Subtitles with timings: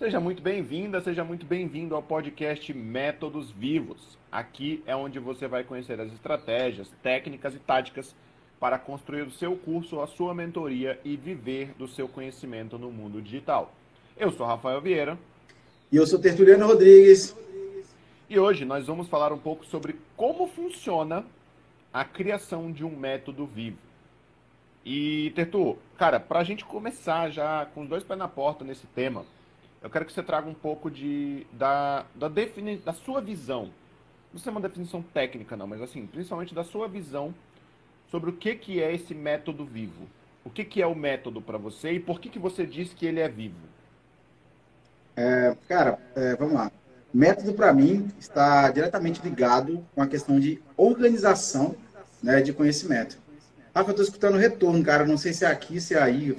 [0.00, 4.16] Seja muito bem-vinda, seja muito bem-vindo ao podcast Métodos Vivos.
[4.32, 8.16] Aqui é onde você vai conhecer as estratégias, técnicas e táticas
[8.58, 13.20] para construir o seu curso, a sua mentoria e viver do seu conhecimento no mundo
[13.20, 13.74] digital.
[14.16, 15.18] Eu sou Rafael Vieira.
[15.92, 17.36] E eu sou Tertuliano Rodrigues.
[18.26, 21.26] E hoje nós vamos falar um pouco sobre como funciona
[21.92, 23.76] a criação de um método vivo.
[24.82, 28.86] E, Tertu, cara, para a gente começar já com os dois pés na porta nesse
[28.86, 29.26] tema,
[29.82, 33.70] eu quero que você traga um pouco de, da, da, defini, da sua visão.
[34.32, 37.34] Não sei uma definição técnica, não, mas assim, principalmente da sua visão
[38.10, 40.06] sobre o que, que é esse método vivo.
[40.44, 43.06] O que, que é o método para você e por que, que você diz que
[43.06, 43.56] ele é vivo?
[45.16, 46.70] É, cara, é, vamos lá.
[47.12, 51.74] Método, para mim, está diretamente ligado com a questão de organização
[52.22, 53.18] né, de conhecimento.
[53.74, 55.04] Rafa, eu estou escutando retorno, cara.
[55.04, 56.36] Não sei se é aqui, se é aí.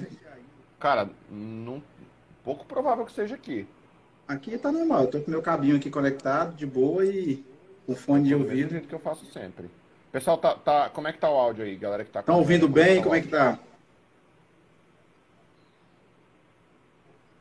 [0.78, 1.82] Cara, não
[2.44, 3.66] Pouco provável que seja aqui.
[4.26, 7.44] Aqui tá normal, eu tô com meu cabinho aqui conectado, de boa e
[7.86, 8.68] com fone de ouvido.
[8.68, 9.70] Do jeito que eu faço sempre.
[10.10, 12.68] Pessoal, tá, tá, como é que tá o áudio aí, galera que tá Estão ouvindo
[12.68, 13.02] bem?
[13.02, 13.58] Como é que tá?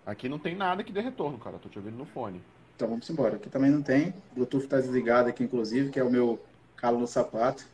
[0.06, 1.58] Aqui não tem nada que dê retorno, cara.
[1.58, 2.42] tô te ouvindo no fone.
[2.76, 3.36] Então vamos embora.
[3.36, 4.10] Aqui também não tem.
[4.32, 6.40] O Bluetooth tá desligado aqui, inclusive, que é o meu
[6.76, 7.66] calo no sapato.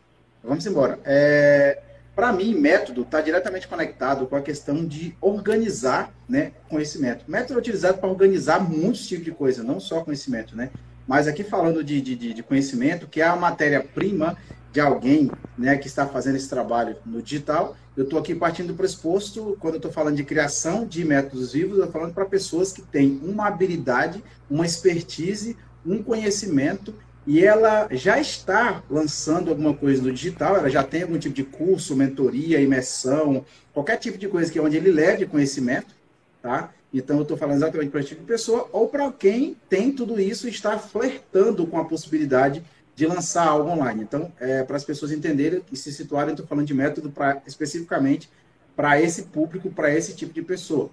[0.43, 0.99] Vamos embora.
[1.05, 1.81] É...
[2.17, 7.23] Para mim, método está diretamente conectado com a questão de organizar né, conhecimento.
[7.27, 10.71] Método é utilizado para organizar muitos tipos de coisa, não só conhecimento, né?
[11.07, 14.35] Mas aqui falando de, de, de conhecimento, que é a matéria-prima
[14.71, 18.73] de alguém né, que está fazendo esse trabalho no digital, eu estou aqui partindo do
[18.73, 22.73] pressuposto, quando eu estou falando de criação de métodos vivos, eu estou falando para pessoas
[22.73, 26.95] que têm uma habilidade, uma expertise, um conhecimento
[27.27, 31.43] e ela já está lançando alguma coisa no digital, ela já tem algum tipo de
[31.43, 35.93] curso, mentoria, imersão, qualquer tipo de coisa que é onde ele leve conhecimento,
[36.41, 36.71] tá?
[36.93, 40.17] Então eu estou falando exatamente para esse tipo de pessoa, ou para quem tem tudo
[40.21, 42.63] isso e está flertando com a possibilidade
[42.95, 44.03] de lançar algo online.
[44.03, 48.29] Então, é, para as pessoas entenderem e se situarem, estou falando de método pra, especificamente
[48.73, 50.89] para esse público, para esse tipo de pessoa.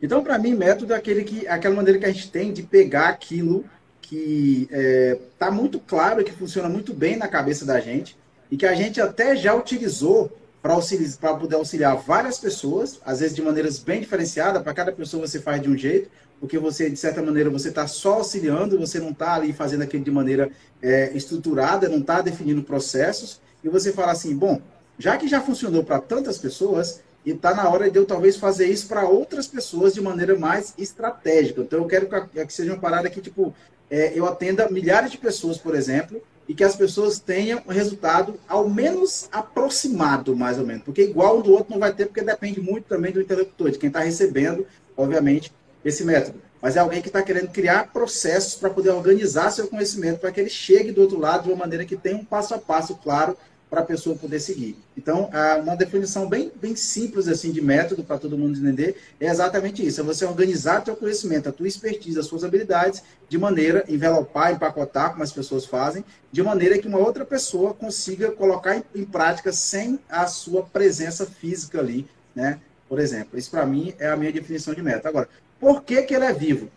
[0.00, 3.08] Então, para mim, método é aquele que, aquela maneira que a gente tem de pegar
[3.08, 3.64] aquilo
[4.06, 8.16] que está é, tá muito claro que funciona muito bem na cabeça da gente
[8.50, 10.30] e que a gente até já utilizou
[10.62, 15.38] para poder auxiliar várias pessoas, às vezes de maneiras bem diferenciadas, para cada pessoa você
[15.38, 16.08] faz de um jeito,
[16.40, 20.02] porque você, de certa maneira, você está só auxiliando, você não está ali fazendo aquilo
[20.02, 20.50] de maneira
[20.82, 24.60] é, estruturada, não está definindo processos, e você fala assim, bom,
[24.98, 28.66] já que já funcionou para tantas pessoas, e está na hora de eu talvez fazer
[28.66, 31.62] isso para outras pessoas de maneira mais estratégica.
[31.62, 33.54] Então eu quero que, que seja uma parada que, tipo,
[33.94, 38.34] é, eu atenda milhares de pessoas, por exemplo, e que as pessoas tenham um resultado
[38.48, 40.82] ao menos aproximado, mais ou menos.
[40.82, 43.78] Porque igual um do outro não vai ter, porque depende muito também do interlocutor, de
[43.78, 44.66] quem está recebendo,
[44.96, 45.52] obviamente,
[45.84, 46.42] esse método.
[46.60, 50.40] Mas é alguém que está querendo criar processos para poder organizar seu conhecimento, para que
[50.40, 53.36] ele chegue do outro lado de uma maneira que tenha um passo a passo claro
[53.74, 54.76] para a pessoa poder seguir.
[54.96, 55.28] Então,
[55.64, 60.00] uma definição bem, bem simples assim de método para todo mundo entender é exatamente isso:
[60.00, 65.10] é você organizar teu conhecimento, a tua expertise, as suas habilidades, de maneira envelopar, empacotar,
[65.10, 69.52] como as pessoas fazem, de maneira que uma outra pessoa consiga colocar em, em prática
[69.52, 72.60] sem a sua presença física ali, né?
[72.88, 75.08] Por exemplo, isso para mim é a minha definição de método.
[75.08, 76.70] Agora, por que, que ele é vivo?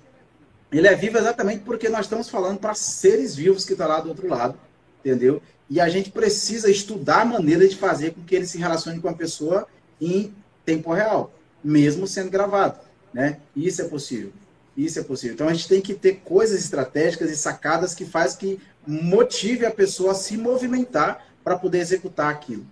[0.72, 4.00] Ele é vivo exatamente porque nós estamos falando para seres vivos que estão tá lá
[4.00, 4.58] do outro lado,
[5.00, 5.42] entendeu?
[5.70, 9.10] E a gente precisa estudar a maneira de fazer com que ele se relacione com
[9.10, 9.68] a pessoa
[10.00, 10.34] em
[10.66, 11.34] tempo real,
[11.64, 12.80] mesmo sendo gravado.
[13.14, 13.40] Né?
[13.56, 14.32] Isso é possível.
[14.76, 15.34] Isso é possível.
[15.34, 19.72] Então a gente tem que ter coisas estratégicas e sacadas que faz que motive a
[19.72, 22.66] pessoa a se movimentar para poder executar aquilo.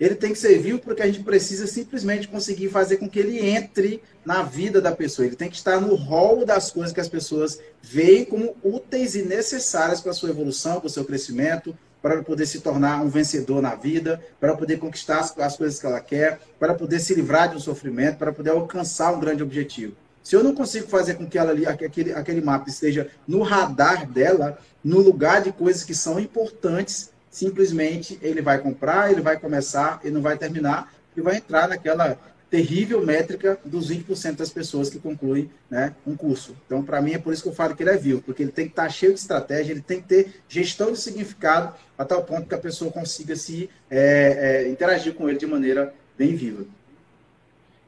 [0.00, 3.38] Ele tem que ser vivo porque a gente precisa simplesmente conseguir fazer com que ele
[3.38, 5.24] entre na vida da pessoa.
[5.24, 9.22] Ele tem que estar no rol das coisas que as pessoas veem como úteis e
[9.22, 13.62] necessárias para a sua evolução, para o seu crescimento, para poder se tornar um vencedor
[13.62, 17.48] na vida, para poder conquistar as, as coisas que ela quer, para poder se livrar
[17.48, 19.94] de um sofrimento, para poder alcançar um grande objetivo.
[20.22, 24.06] Se eu não consigo fazer com que ela ali, aquele, aquele mapa esteja no radar
[24.06, 30.00] dela, no lugar de coisas que são importantes, simplesmente ele vai comprar, ele vai começar,
[30.04, 32.18] ele não vai terminar e vai entrar naquela
[32.52, 36.54] terrível métrica dos 20% das pessoas que concluem né, um curso.
[36.66, 38.52] Então, para mim, é por isso que eu falo que ele é vivo, porque ele
[38.52, 42.04] tem que estar tá cheio de estratégia, ele tem que ter gestão de significado a
[42.04, 46.36] tal ponto que a pessoa consiga se é, é, interagir com ele de maneira bem
[46.36, 46.66] viva.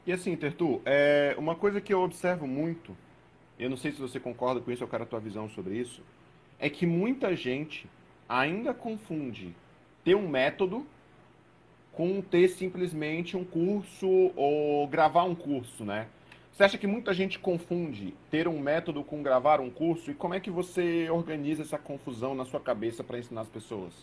[0.03, 2.97] E assim, Tertu, é, uma coisa que eu observo muito,
[3.59, 6.01] eu não sei se você concorda com isso, eu quero a tua visão sobre isso,
[6.57, 7.87] é que muita gente
[8.27, 9.55] ainda confunde
[10.03, 10.87] ter um método
[11.95, 16.07] com ter simplesmente um curso ou gravar um curso, né?
[16.51, 20.11] Você acha que muita gente confunde ter um método com gravar um curso?
[20.11, 23.93] E como é que você organiza essa confusão na sua cabeça para ensinar as pessoas?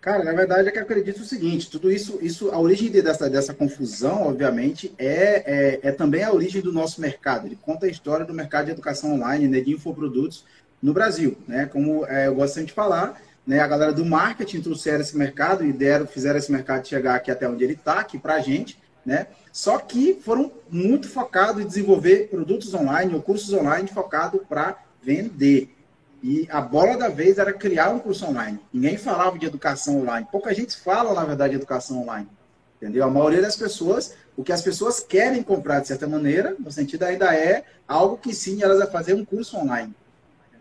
[0.00, 3.30] Cara, na verdade é que eu acredito o seguinte, tudo isso, isso a origem dessa,
[3.30, 7.46] dessa confusão, obviamente, é, é, é, também a origem do nosso mercado.
[7.46, 10.44] Ele conta a história do mercado de educação online, né, de infoprodutos
[10.82, 11.36] no Brasil.
[11.46, 11.66] Né?
[11.66, 15.64] Como é, eu gosto sempre de falar, né, a galera do marketing trouxeram esse mercado
[15.64, 18.78] e deram, fizeram esse mercado chegar aqui até onde ele está, aqui para a gente,
[19.04, 19.26] né?
[19.52, 25.74] Só que foram muito focados em desenvolver produtos online ou cursos online focados para vender.
[26.22, 28.60] E a bola da vez era criar um curso online.
[28.72, 30.26] Ninguém falava de educação online.
[30.30, 32.28] Pouca gente fala, na verdade, de educação online.
[32.76, 33.04] Entendeu?
[33.04, 37.02] A maioria das pessoas, o que as pessoas querem comprar de certa maneira, no sentido
[37.02, 39.92] ainda é algo que ensine elas a fazer um curso online.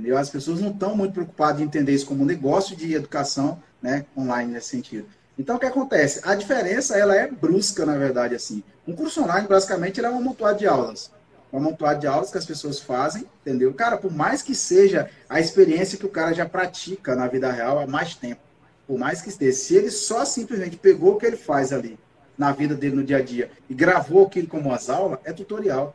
[0.01, 0.17] Entendeu?
[0.17, 4.51] As pessoas não estão muito preocupadas em entender isso como negócio de educação né, online
[4.51, 5.05] nesse sentido.
[5.37, 6.19] Então, o que acontece?
[6.23, 8.63] A diferença, ela é brusca, na verdade, assim.
[8.87, 11.11] Um curso online, basicamente, ele é um amontoado de aulas
[11.53, 13.73] um amontoado de aulas que as pessoas fazem, entendeu?
[13.73, 17.77] Cara, por mais que seja a experiência que o cara já pratica na vida real
[17.77, 18.39] há mais tempo,
[18.87, 21.99] por mais que esteja, se ele só simplesmente pegou o que ele faz ali
[22.37, 25.93] na vida dele no dia a dia e gravou aquilo como as aulas, é tutorial.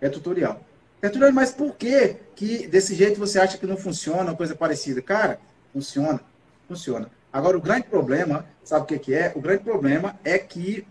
[0.00, 0.64] É tutorial.
[1.10, 5.02] Tutorial, mas por que que desse jeito você acha que não funciona, coisa parecida?
[5.02, 5.38] Cara,
[5.72, 6.20] funciona.
[6.68, 7.10] Funciona.
[7.32, 9.32] Agora, o grande problema, sabe o que, que é?
[9.34, 10.86] O grande problema é que,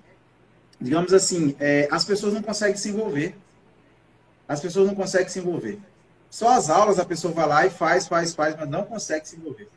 [0.80, 3.36] digamos assim, é, as pessoas não conseguem se envolver
[4.48, 5.80] as pessoas não conseguem se envolver.
[6.30, 9.36] Só as aulas a pessoa vai lá e faz, faz, faz, mas não consegue se
[9.36, 9.68] envolver.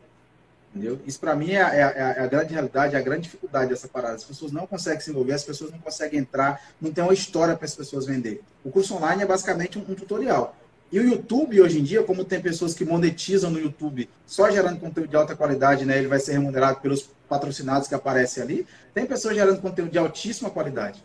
[0.77, 1.01] Entendeu?
[1.07, 1.81] Isso para mim é, é,
[2.19, 4.17] é, a grande realidade, é a grande dificuldade dessa parada.
[4.17, 7.57] As pessoas não conseguem se envolver, as pessoas não conseguem entrar, não tem uma história
[7.57, 8.43] para as pessoas vender.
[8.63, 10.55] O curso online é basicamente um, um, tutorial.
[10.93, 14.79] E o YouTube, hoje em dia, como tem pessoas que monetizam no YouTube só gerando
[14.79, 19.07] conteúdo de alta qualidade, né, ele vai ser remunerado pelos patrocinados que aparecem ali, tem
[19.07, 21.03] pessoas gerando conteúdo de altíssima qualidade.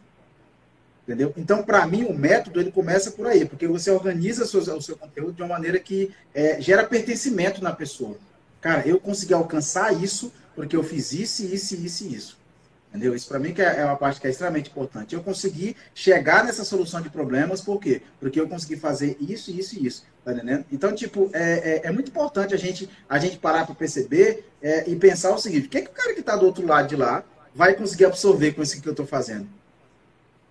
[1.04, 1.34] Entendeu?
[1.38, 4.82] Então, para mim, o método ele começa por aí, porque você organiza o seu, o
[4.82, 8.18] seu conteúdo de uma maneira que é, gera pertencimento na pessoa.
[8.62, 12.42] Cara, eu consegui alcançar isso porque eu fiz isso, isso, isso e isso.
[12.90, 13.16] Entendeu?
[13.16, 15.16] Isso para mim que é, é uma parte que é extremamente importante.
[15.16, 18.02] Eu consegui chegar nessa solução de problemas, por quê?
[18.20, 20.06] Porque eu consegui fazer isso, isso e isso.
[20.24, 20.66] Tá entendendo?
[20.72, 24.88] Então, tipo, é, é, é muito importante a gente, a gente parar para perceber é,
[24.90, 26.90] e pensar o seguinte: o que, é que o cara que está do outro lado
[26.90, 27.24] de lá
[27.56, 29.48] vai conseguir absorver com isso que eu estou fazendo?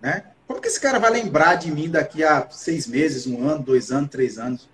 [0.01, 0.23] Né?
[0.47, 3.91] Como que esse cara vai lembrar de mim daqui a seis meses, um ano, dois
[3.91, 4.67] anos, três anos?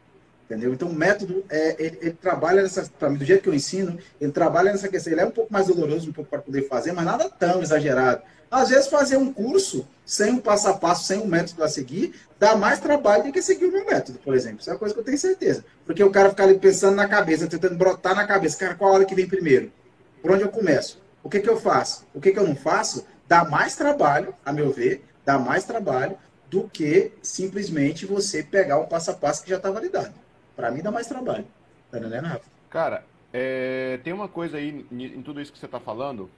[0.49, 0.73] Entendeu?
[0.73, 4.31] Então, o método, é, ele, ele trabalha nessa, mim, do jeito que eu ensino, ele
[4.31, 5.11] trabalha nessa questão.
[5.11, 8.21] Ele é um pouco mais doloroso, um pouco para poder fazer, mas nada tão exagerado.
[8.49, 12.13] Às vezes, fazer um curso sem um passo a passo, sem um método a seguir,
[12.39, 14.61] dá mais trabalho do que seguir o meu método, por exemplo.
[14.61, 15.65] Isso é uma coisa que eu tenho certeza.
[15.85, 18.57] Porque o cara fica ali pensando na cabeça, tentando brotar na cabeça.
[18.57, 19.69] Cara, qual a hora que vem primeiro?
[20.21, 21.01] Por onde eu começo?
[21.21, 22.05] O que, que eu faço?
[22.13, 23.05] O que, que eu não faço?
[23.27, 26.17] Dá mais trabalho, a meu ver, dá mais trabalho
[26.49, 30.13] do que simplesmente você pegar um passo a passo que já está validado.
[30.57, 31.45] Para mim dá mais trabalho.
[31.89, 32.49] Tá entendendo, Rafa?
[32.69, 36.29] Cara, é, tem uma coisa aí em tudo isso que você está falando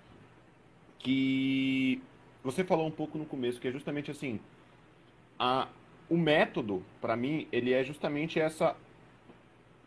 [1.00, 2.02] que
[2.44, 4.40] você falou um pouco no começo, que é justamente assim,
[5.40, 5.68] a,
[6.10, 8.76] o método, para mim, ele é justamente essa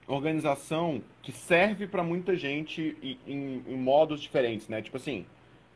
[0.07, 4.81] organização que serve para muita gente em, em, em modos diferentes, né?
[4.81, 5.27] Tipo assim,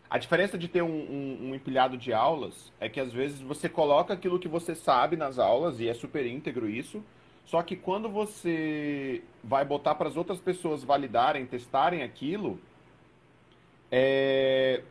[0.09, 3.69] a diferença de ter um, um, um, empilhado de aulas é que às vezes você
[3.69, 7.05] coloca aquilo que você sabe nas aulas e é super íntegro isso.
[7.47, 12.61] Só que quando você vai botar para as outras pessoas validarem, testarem aquilo,
[13.91, 14.83] é...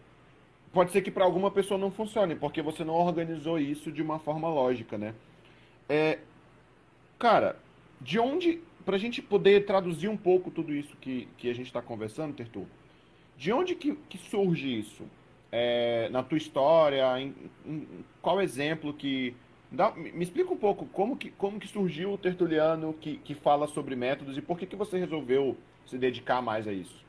[0.74, 4.20] pode ser que para alguma pessoa não funcione, porque você não organizou isso de uma
[4.20, 5.14] forma lógica, né?
[5.88, 6.20] É...
[7.20, 7.58] Cara,
[8.00, 11.68] de onde, para a gente poder traduzir um pouco tudo isso que, que a gente
[11.68, 12.66] está conversando, Tertu,
[13.38, 15.04] de onde que, que surge isso?
[15.52, 17.20] É, na tua história?
[17.20, 17.34] Em,
[17.66, 17.88] em,
[18.22, 19.36] qual exemplo que.
[19.72, 23.68] Dá, me explica um pouco como que, como que surgiu o Tertuliano que, que fala
[23.68, 25.58] sobre métodos e por que, que você resolveu
[25.88, 27.04] se dedicar mais a isso?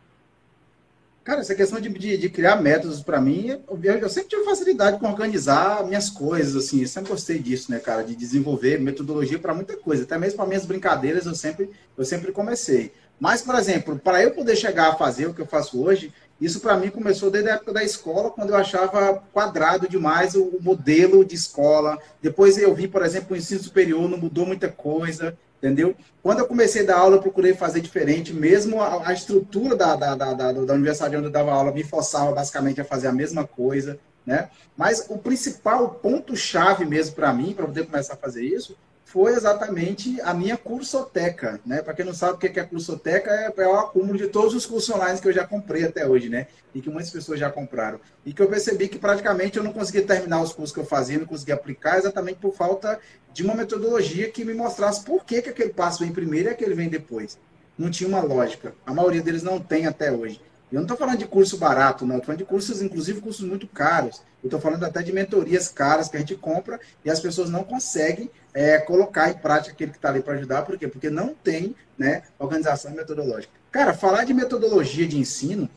[1.27, 5.01] Cara, essa questão de, de, de criar métodos para mim, eu, eu, sempre tive facilidade
[5.01, 9.53] com organizar minhas coisas, assim, eu sempre gostei disso, né, cara, de desenvolver metodologia para
[9.53, 12.93] muita coisa, até mesmo para minhas brincadeiras eu sempre, eu sempre comecei.
[13.19, 16.61] Mas, por exemplo, para eu poder chegar a fazer o que eu faço hoje, isso
[16.61, 21.25] para mim começou desde a época da escola, quando eu achava quadrado demais o modelo
[21.25, 21.99] de escola.
[22.21, 25.95] Depois eu vi, por exemplo, o ensino superior não mudou muita coisa, entendeu?
[26.23, 29.97] Quando eu comecei a dar aula, eu procurei fazer diferente, mesmo a, a estrutura da,
[29.97, 33.13] da, da, da, da universidade onde eu dava aula me forçava basicamente a fazer a
[33.13, 34.51] mesma coisa, né?
[34.77, 38.77] Mas o principal ponto-chave mesmo para mim, para poder começar a fazer isso,
[39.07, 41.81] foi exatamente a minha cursoteca, né?
[41.81, 44.67] Para quem não sabe o que é cursoteca, é, é o acúmulo de todos os
[44.67, 46.49] cursos online que eu já comprei até hoje, né?
[46.75, 48.01] E que muitas pessoas já compraram.
[48.25, 51.21] E que eu percebi que praticamente eu não conseguia terminar os cursos que eu fazia,
[51.21, 52.99] não conseguia aplicar, exatamente por falta
[53.33, 56.75] de uma metodologia que me mostrasse por que, que aquele passo vem primeiro e aquele
[56.75, 57.39] vem depois.
[57.79, 58.75] Não tinha uma lógica.
[58.85, 60.41] A maioria deles não tem até hoje.
[60.71, 62.17] Eu não estou falando de curso barato, não.
[62.17, 64.21] Estou falando de cursos, inclusive cursos muito caros.
[64.43, 67.63] Eu estou falando até de mentorias caras que a gente compra e as pessoas não
[67.63, 70.63] conseguem é, colocar em prática aquele que está ali para ajudar.
[70.63, 70.89] Por quê?
[70.89, 73.53] Porque não tem né, organização metodológica.
[73.71, 75.69] Cara, falar de metodologia de ensino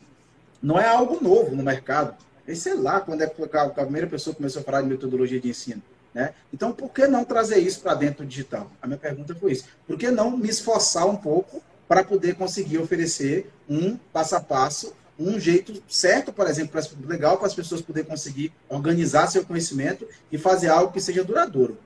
[0.62, 2.14] não é algo novo no mercado.
[2.46, 5.48] E sei lá quando é que a primeira pessoa começou a falar de metodologia de
[5.48, 5.82] ensino.
[6.12, 6.34] Né?
[6.52, 8.70] Então, por que não trazer isso para dentro do digital?
[8.82, 9.66] A minha pergunta foi isso.
[9.86, 14.94] Por que não me esforçar um pouco para poder conseguir oferecer um passo a passo,
[15.18, 20.38] um jeito certo, por exemplo, legal para as pessoas poderem conseguir organizar seu conhecimento e
[20.38, 21.76] fazer algo que seja duradouro.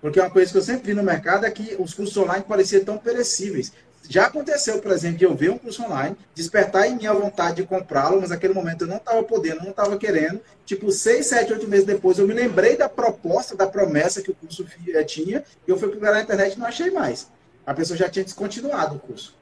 [0.00, 2.82] Porque uma coisa que eu sempre vi no mercado é que os cursos online pareciam
[2.82, 3.72] tão perecíveis.
[4.08, 7.68] Já aconteceu, por exemplo, de eu ver um curso online, despertar em minha vontade de
[7.68, 10.40] comprá-lo, mas naquele momento eu não estava podendo, não estava querendo.
[10.64, 14.34] Tipo, seis, sete, oito meses depois, eu me lembrei da proposta, da promessa que o
[14.34, 17.28] curso eh, tinha, e eu fui procurar na internet e não achei mais
[17.66, 19.34] a pessoa já tinha descontinuado o curso.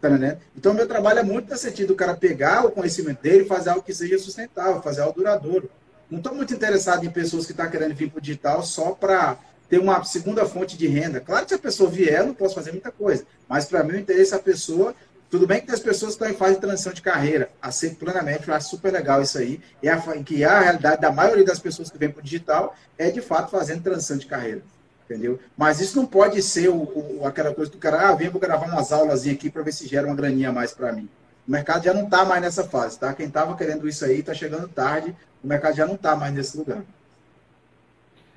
[0.00, 0.10] Tá?
[0.56, 3.70] Então, meu trabalho é muito nesse sentido, o cara pegar o conhecimento dele e fazer
[3.70, 5.70] algo que seja sustentável, fazer algo duradouro.
[6.10, 8.90] Não estou muito interessado em pessoas que estão tá querendo vir para o digital só
[8.90, 9.38] para
[9.68, 11.20] ter uma segunda fonte de renda.
[11.20, 13.24] Claro que se a pessoa vier, eu não posso fazer muita coisa.
[13.48, 14.92] Mas para mim, o interesse é a pessoa.
[15.30, 17.48] Tudo bem que tem as pessoas que estão em fase de transição de carreira.
[17.62, 19.60] Aceito plenamente, eu acho super legal isso aí.
[19.80, 23.10] E a, que a realidade da maioria das pessoas que vêm para o digital é,
[23.10, 24.62] de fato, fazendo transição de carreira
[25.04, 25.38] entendeu?
[25.56, 28.66] Mas isso não pode ser o, o, aquela coisa do cara, ah, vem, vou gravar
[28.66, 31.08] umas aulas aqui para ver se gera uma graninha a mais para mim.
[31.46, 33.12] O mercado já não está mais nessa fase, tá?
[33.14, 36.56] Quem estava querendo isso aí está chegando tarde, o mercado já não está mais nesse
[36.56, 36.82] lugar.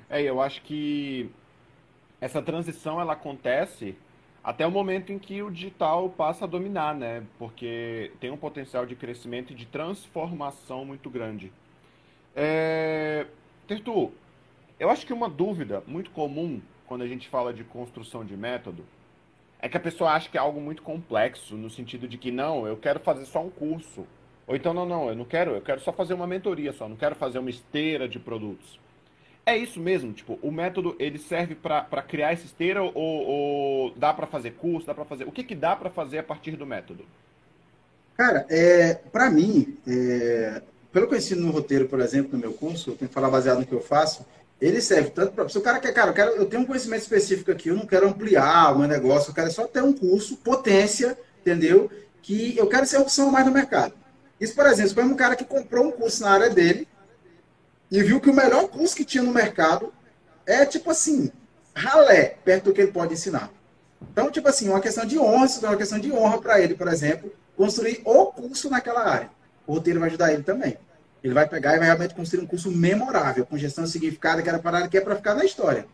[0.08, 1.30] É, eu acho que
[2.20, 3.96] essa transição ela acontece
[4.42, 7.24] até o momento em que o digital passa a dominar, né?
[7.38, 11.52] Porque tem um potencial de crescimento e de transformação muito grande.
[12.34, 13.26] É...
[13.66, 14.12] Tertu,
[14.78, 18.84] eu acho que uma dúvida muito comum quando a gente fala de construção de método
[19.58, 22.66] é que a pessoa acha que é algo muito complexo, no sentido de que não,
[22.66, 24.06] eu quero fazer só um curso.
[24.46, 26.96] Ou então, não, não, eu não quero, eu quero só fazer uma mentoria só, não
[26.96, 28.78] quero fazer uma esteira de produtos.
[29.44, 34.12] É isso mesmo, tipo, o método ele serve para criar essa esteira ou, ou dá
[34.12, 35.24] para fazer curso, dá para fazer.
[35.24, 37.04] O que, que dá para fazer a partir do método?
[38.16, 42.52] Cara, é, para mim, é, pelo que eu ensino no roteiro, por exemplo, no meu
[42.52, 44.26] curso, eu tenho que falar baseado no que eu faço,
[44.60, 45.48] ele serve tanto para.
[45.48, 47.86] Se o cara quer, cara, eu, quero, eu tenho um conhecimento específico aqui, eu não
[47.86, 51.90] quero ampliar o meu negócio, eu quero só ter um curso, potência, entendeu?
[52.22, 53.94] Que eu quero ser opção mais no mercado.
[54.40, 56.88] Isso, por exemplo, foi um cara que comprou um curso na área dele
[57.90, 59.92] e viu que o melhor curso que tinha no mercado
[60.44, 61.30] é tipo assim,
[61.74, 63.50] ralé, perto do que ele pode ensinar.
[64.12, 66.88] Então, tipo assim, uma questão de honra, é uma questão de honra para ele, por
[66.88, 69.30] exemplo, construir o curso naquela área.
[69.66, 70.78] O roteiro vai ajudar ele também.
[71.26, 74.60] Ele vai pegar e vai realmente construir um curso memorável, com gestão significada, que era
[74.60, 75.84] parada que é para ficar na história.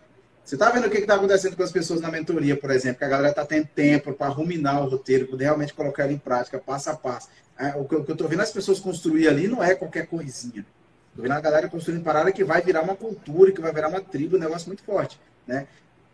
[0.45, 3.05] Você está vendo o que está acontecendo com as pessoas na mentoria, por exemplo, que
[3.05, 6.59] a galera está tendo tempo para ruminar o roteiro, poder realmente colocar ele em prática,
[6.59, 7.31] passo a passo.
[7.59, 10.67] É, o que eu estou vendo as pessoas construir ali não é qualquer coisinha.
[11.09, 14.03] Estou vendo a galera construindo parada que vai virar uma cultura, que vai virar uma
[14.03, 15.19] tribo, um negócio muito forte.
[15.47, 15.67] Né?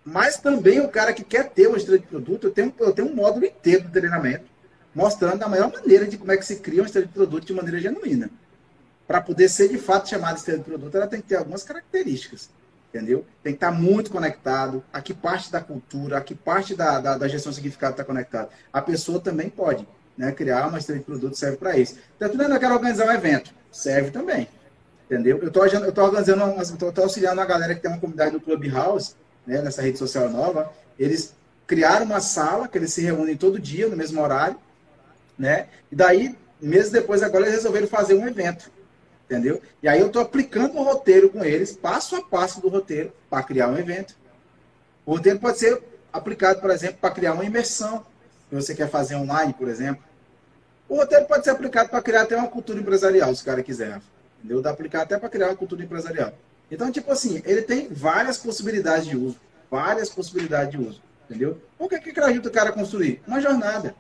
[0.05, 3.09] Mas também o cara que quer ter uma estrela de produto, eu tenho, eu tenho
[3.09, 4.45] um módulo inteiro de treinamento,
[4.95, 7.53] mostrando a melhor maneira de como é que se cria uma estrela de produto de
[7.53, 8.31] maneira genuína
[9.09, 12.51] para poder ser de fato chamada estrela de produto, ela tem que ter algumas características,
[12.93, 13.25] entendeu?
[13.43, 17.17] Tem que estar muito conectado, a que parte da cultura, a que parte da, da,
[17.17, 18.51] da gestão significada está conectado.
[18.71, 21.97] A pessoa também pode né, criar uma estrela de produto, serve para isso.
[22.17, 24.47] Então, tudo eu quero organizar um evento, serve também,
[25.07, 25.39] entendeu?
[25.39, 25.63] Eu estou
[26.05, 29.15] organizando, estou auxiliando uma galera que tem uma comunidade no Clubhouse,
[29.47, 31.35] né, nessa rede social nova, eles
[31.67, 34.59] criaram uma sala que eles se reúnem todo dia, no mesmo horário,
[35.39, 35.69] né?
[35.91, 38.71] E daí, meses depois, agora eles resolveram fazer um evento
[39.29, 39.61] entendeu?
[39.83, 43.43] E aí eu estou aplicando o roteiro com eles, passo a passo do roteiro, para
[43.43, 44.17] criar um evento.
[45.05, 45.81] O roteiro pode ser
[46.11, 48.05] aplicado, por exemplo, para criar uma imersão,
[48.49, 50.03] que você quer fazer online, por exemplo.
[50.89, 54.01] O roteiro pode ser aplicado para criar até uma cultura empresarial, se o cara quiser.
[54.39, 54.63] Entendeu?
[54.63, 56.33] Dá aplicar até para criar uma cultura empresarial.
[56.71, 59.37] Então, tipo assim, ele tem várias possibilidades de uso.
[59.71, 61.03] Várias possibilidades de uso.
[61.29, 61.61] Entendeu?
[61.79, 63.21] O que, que ajuda o cara a construir?
[63.27, 63.95] Uma jornada.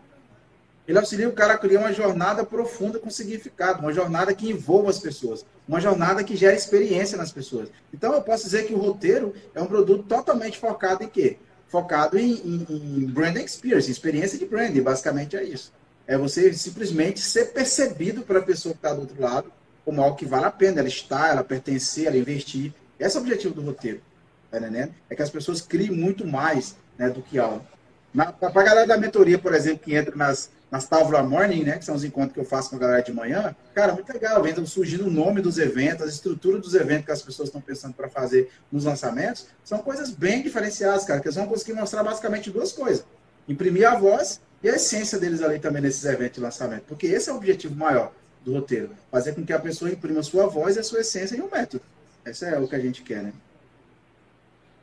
[0.88, 4.88] Ele auxilia o cara a criar uma jornada profunda com significado, uma jornada que envolva
[4.88, 7.68] as pessoas, uma jornada que gera experiência nas pessoas.
[7.92, 11.37] Então eu posso dizer que o roteiro é um produto totalmente focado em quê?
[11.68, 15.75] Focado em, em, em brand experience, experiência de branding, basicamente é isso.
[16.07, 19.52] É você simplesmente ser percebido pela pessoa que está do outro lado
[19.85, 22.73] como algo que vale a pena ela estar, ela pertencer, ela investir.
[22.99, 24.00] Esse é o objetivo do roteiro.
[24.50, 24.59] tá?
[25.11, 27.62] É que as pessoas criem muito mais né, do que aula.
[28.14, 31.84] Para a galera da mentoria, por exemplo, que entra nas, nas Távola Morning, né, que
[31.84, 34.66] são os encontros que eu faço com a galera de manhã, cara, muito legal, vendo
[34.66, 38.08] surgindo o nome dos eventos, a estrutura dos eventos que as pessoas estão pensando para
[38.08, 42.72] fazer nos lançamentos, são coisas bem diferenciadas, cara, que eles vão conseguir mostrar basicamente duas
[42.72, 43.04] coisas.
[43.46, 47.28] Imprimir a voz e a essência deles ali também nesses eventos de lançamento, porque esse
[47.28, 48.12] é o objetivo maior
[48.44, 51.36] do roteiro, fazer com que a pessoa imprima a sua voz e a sua essência
[51.36, 51.84] em um método.
[52.24, 53.32] Esse é o que a gente quer, né?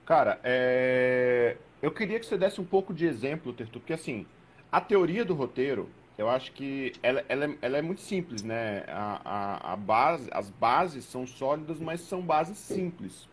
[0.06, 1.58] Cara, é...
[1.86, 4.26] eu queria que você desse um pouco de exemplo, Tertu, porque assim,
[4.72, 5.88] a teoria do roteiro,
[6.18, 8.84] eu acho que ela, ela, é, ela é muito simples, né?
[8.88, 13.30] A, a, a, base, as bases são sólidas, mas são bases simples.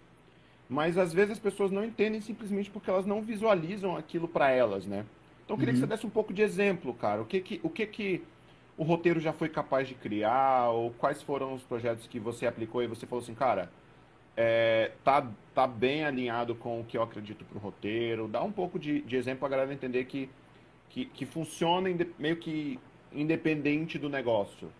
[0.68, 4.84] Mas às vezes as pessoas não entendem simplesmente porque elas não visualizam aquilo para elas,
[4.84, 5.06] né?
[5.46, 5.80] Então eu queria uhum.
[5.80, 7.22] que você desse um pouco de exemplo, cara.
[7.22, 8.22] O que que, o que que
[8.76, 10.68] o roteiro já foi capaz de criar?
[10.68, 13.70] Ou quais foram os projetos que você aplicou e você falou assim, cara,
[14.36, 18.28] é, tá, tá bem alinhado com o que eu acredito pro roteiro?
[18.28, 20.28] Dá um pouco de, de exemplo para a galera entender que,
[20.88, 22.78] que, que funciona meio que
[23.12, 24.70] independente do negócio.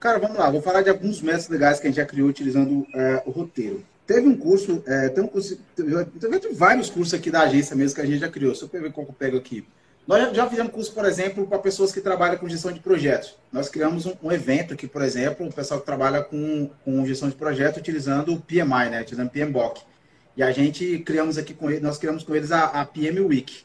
[0.00, 0.50] Cara, vamos lá.
[0.50, 3.84] Vou falar de alguns métodos legais que a gente já criou utilizando é, o roteiro.
[4.06, 8.00] Teve um curso, é, tem um curso, teve vários cursos aqui da agência mesmo que
[8.00, 8.54] a gente já criou.
[8.54, 9.66] Só para ver que eu pego aqui.
[10.08, 13.36] Nós já fizemos curso, por exemplo, para pessoas que trabalham com gestão de projetos.
[13.52, 17.28] Nós criamos um, um evento aqui, por exemplo, o pessoal que trabalha com, com gestão
[17.28, 19.02] de projetos utilizando o PMI, né?
[19.02, 19.82] Utilizando PMBOK.
[20.34, 23.64] E a gente criamos aqui com eles, nós criamos com eles a, a PM Week.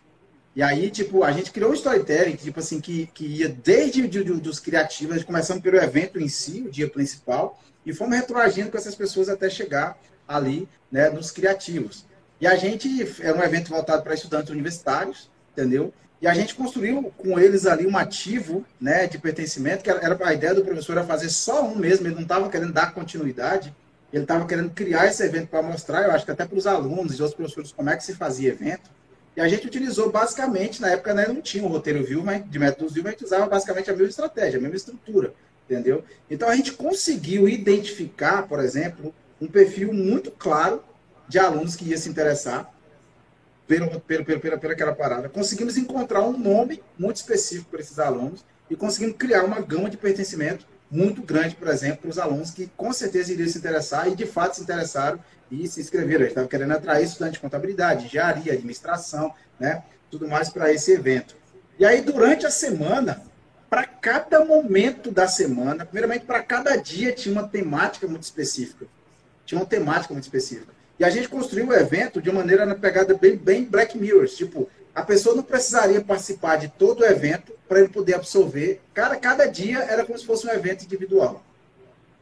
[0.53, 4.21] E aí, tipo, a gente criou um storytelling, tipo assim, que, que ia desde de,
[4.25, 8.77] de, dos criativos, começando pelo evento em si, o dia principal, e fomos retroagindo com
[8.77, 9.97] essas pessoas até chegar
[10.27, 12.05] ali, né, nos criativos.
[12.41, 12.89] E a gente,
[13.21, 15.93] era um evento voltado para estudantes universitários, entendeu?
[16.23, 20.33] E a gente construiu com eles ali um ativo né, de pertencimento, que era a
[20.33, 23.75] ideia do professor era fazer só um mesmo, ele não estava querendo dar continuidade,
[24.13, 27.19] ele estava querendo criar esse evento para mostrar, eu acho que até para os alunos
[27.19, 28.89] e outros professores, como é que se fazia evento.
[29.35, 32.57] E a gente utilizou basicamente, na época né, não tinha um roteiro vivo, mas de
[32.57, 35.33] métodos vivos, a gente usava basicamente a mesma estratégia, a mesma estrutura,
[35.69, 36.05] entendeu?
[36.31, 40.81] Então a gente conseguiu identificar, por exemplo, um perfil muito claro
[41.27, 42.72] de alunos que ia se interessar
[43.67, 44.23] pelo, pela,
[44.57, 45.29] pela aquela parada.
[45.29, 49.97] Conseguimos encontrar um nome muito específico para esses alunos e conseguimos criar uma gama de
[49.97, 54.15] pertencimento muito grande, por exemplo, para os alunos que com certeza iriam se interessar e
[54.15, 56.21] de fato se interessaram e se inscreveram.
[56.21, 59.83] A gente estava querendo atrair estudantes de contabilidade, engenharia, administração, né?
[60.11, 61.35] tudo mais para esse evento.
[61.79, 63.23] E aí, durante a semana,
[63.69, 68.85] para cada momento da semana, primeiramente para cada dia tinha uma temática muito específica.
[69.45, 70.71] Tinha uma temática muito específica.
[71.03, 74.37] E a gente construiu o evento de maneira na pegada bem, bem Black Mirrors.
[74.37, 78.79] Tipo, a pessoa não precisaria participar de todo o evento para ele poder absorver.
[78.93, 81.43] Cada, cada dia era como se fosse um evento individual.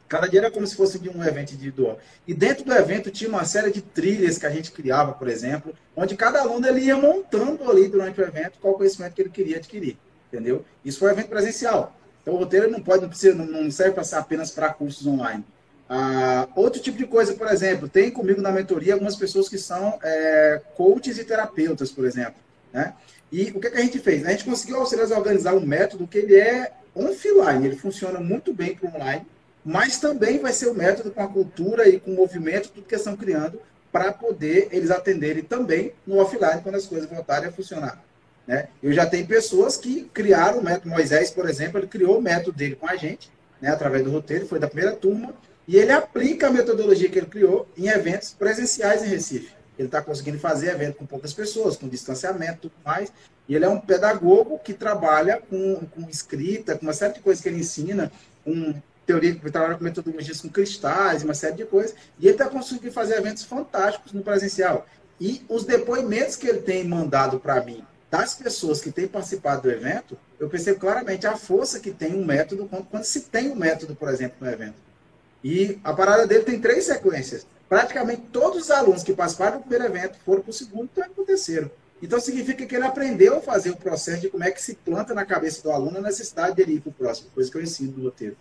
[0.09, 1.99] Cada dia era como se fosse de um evento individual.
[2.27, 5.75] E dentro do evento tinha uma série de trilhas que a gente criava, por exemplo,
[5.95, 9.57] onde cada aluno ele ia montando ali durante o evento qual conhecimento que ele queria
[9.57, 9.95] adquirir.
[10.33, 10.65] Entendeu?
[10.83, 11.95] Isso foi um evento presencial.
[12.23, 15.45] Então o roteiro não pode, não, precisa, não serve para ser apenas para cursos online.
[15.93, 19.99] Ah, outro tipo de coisa, por exemplo, tem comigo na mentoria algumas pessoas que são
[20.01, 22.35] é, coaches e terapeutas, por exemplo.
[22.71, 22.93] Né?
[23.29, 24.25] E o que, que a gente fez?
[24.25, 28.53] A gente conseguiu auxiliar a organizar um método que ele é offline, ele funciona muito
[28.53, 29.27] bem para online,
[29.65, 32.87] mas também vai ser o um método com a cultura e com o movimento, tudo
[32.87, 33.59] que estão criando,
[33.91, 38.01] para poder eles atenderem também no offline quando as coisas voltarem a funcionar.
[38.47, 38.69] Né?
[38.81, 42.53] Eu já tenho pessoas que criaram o método, Moisés, por exemplo, ele criou o método
[42.53, 45.33] dele com a gente, né, através do roteiro, foi da primeira turma,
[45.71, 49.53] e ele aplica a metodologia que ele criou em eventos presenciais em Recife.
[49.79, 53.09] Ele está conseguindo fazer evento com poucas pessoas, com distanciamento tudo mais.
[53.47, 57.41] E ele é um pedagogo que trabalha com, com escrita, com uma série de coisas
[57.41, 58.11] que ele ensina,
[58.43, 61.95] com teoria, que trabalha com metodologias com cristais, uma série de coisas.
[62.19, 64.85] E ele está conseguindo fazer eventos fantásticos no presencial.
[65.21, 69.71] E os depoimentos que ele tem mandado para mim das pessoas que têm participado do
[69.71, 73.55] evento, eu percebo claramente a força que tem um método quando, quando se tem um
[73.55, 74.90] método, por exemplo, no evento.
[75.43, 77.45] E a parada dele tem três sequências.
[77.67, 81.71] Praticamente todos os alunos que participaram do primeiro evento foram para o segundo e terceiro.
[82.01, 85.13] Então significa que ele aprendeu a fazer o processo de como é que se planta
[85.13, 87.91] na cabeça do aluno a necessidade dele ir para o próximo, coisa que eu ensino
[87.91, 88.35] do roteiro.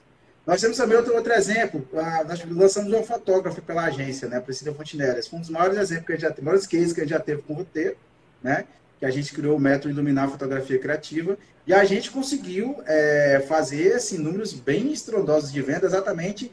[0.47, 1.87] Nós temos também outro, outro exemplo.
[2.27, 4.41] nós lançamos um fotógrafo pela agência, né?
[4.41, 5.19] Priscila Fontinelli.
[5.19, 7.05] Esse foi um dos maiores exemplos que a gente já teve, maiores cases que a
[7.05, 7.97] gente já teve com o roteiro,
[8.43, 8.65] né?
[8.99, 11.39] Que a gente criou o método Iluminar a Fotografia Criativa.
[11.67, 16.51] E a gente conseguiu é, fazer assim, números bem estrondosos de venda exatamente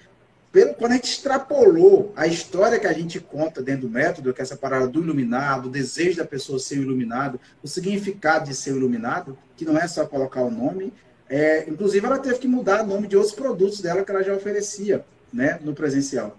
[0.58, 4.42] pelo, quando a gente extrapolou a história que a gente conta dentro do método, que
[4.42, 8.72] é essa parada do iluminado, o desejo da pessoa ser iluminado, o significado de ser
[8.72, 10.92] iluminado, que não é só colocar o nome.
[11.30, 14.34] É, inclusive, ela teve que mudar o nome de outros produtos dela que ela já
[14.34, 16.36] oferecia né, no presencial.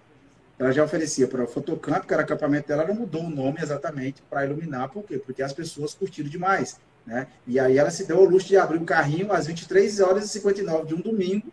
[0.58, 4.20] ela já oferecia para o Fotocamp, que era acampamento dela, ela mudou o nome exatamente
[4.28, 5.18] para iluminar, por quê?
[5.18, 6.76] Porque as pessoas curtiram demais.
[7.06, 7.28] Né?
[7.46, 10.28] E aí ela se deu ao luxo de abrir o carrinho às 23 horas e
[10.28, 11.52] 59 de um domingo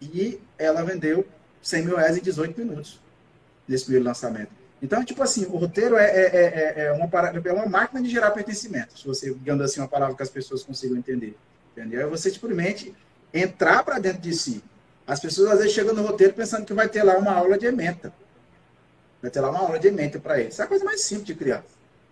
[0.00, 1.26] e ela vendeu
[1.64, 3.00] 100 mil reais em 18 minutos
[3.66, 4.50] nesse primeiro lançamento.
[4.82, 8.30] Então, tipo assim, o roteiro é, é, é, é uma, é uma máquina de gerar
[8.32, 11.36] pertencimento, se você, digamos assim, uma palavra que as pessoas consigam entender.
[11.72, 12.02] Entendeu?
[12.02, 12.94] É você simplesmente
[13.32, 14.62] entrar para dentro de si.
[15.06, 17.66] As pessoas às vezes chegam no roteiro pensando que vai ter lá uma aula de
[17.66, 18.12] ementa.
[19.22, 20.58] Vai ter lá uma aula de ementa para eles.
[20.60, 21.64] É a coisa mais simples de criar.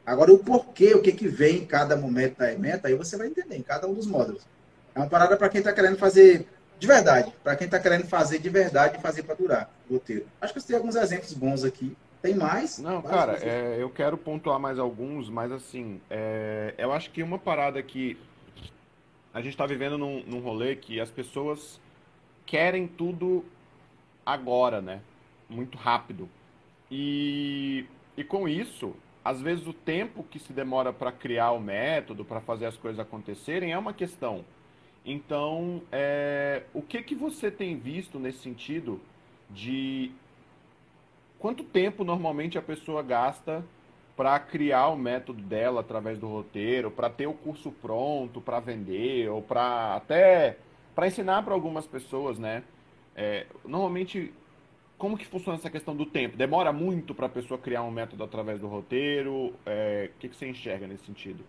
[0.05, 3.29] Agora, o porquê, o que, que vem em cada momento da ementa, aí você vai
[3.29, 4.43] entender em cada um dos módulos.
[4.95, 6.47] É uma parada para quem está querendo fazer
[6.83, 7.33] de verdade.
[7.45, 10.27] Para quem está querendo fazer de verdade fazer para durar o roteiro.
[10.41, 12.79] Acho que você tem alguns exemplos bons aqui tem mais?
[12.79, 17.37] Não, cara, é, eu quero pontuar mais alguns, mas assim, é, eu acho que uma
[17.37, 18.17] parada que
[19.35, 21.81] a gente está vivendo num, num rolê que as pessoas
[22.47, 23.45] querem tudo
[24.25, 25.01] agora, né?
[25.51, 26.29] Muito rápido.
[26.89, 32.25] E, e com isso, às vezes o tempo que se demora para criar o método,
[32.25, 34.45] para fazer as coisas acontecerem, é uma questão.
[35.05, 39.01] Então, é, o que, que você tem visto nesse sentido
[39.51, 40.13] de
[41.39, 43.65] quanto tempo normalmente a pessoa gasta
[44.17, 49.29] para criar o método dela através do roteiro, para ter o curso pronto para vender
[49.29, 50.59] ou para até
[50.95, 52.63] para ensinar para algumas pessoas, né?
[53.17, 54.33] É, normalmente,
[54.99, 56.37] como que funciona essa questão do tempo?
[56.37, 59.55] Demora muito para a pessoa criar um método através do roteiro?
[59.67, 61.43] É, o que, que você enxerga nesse sentido?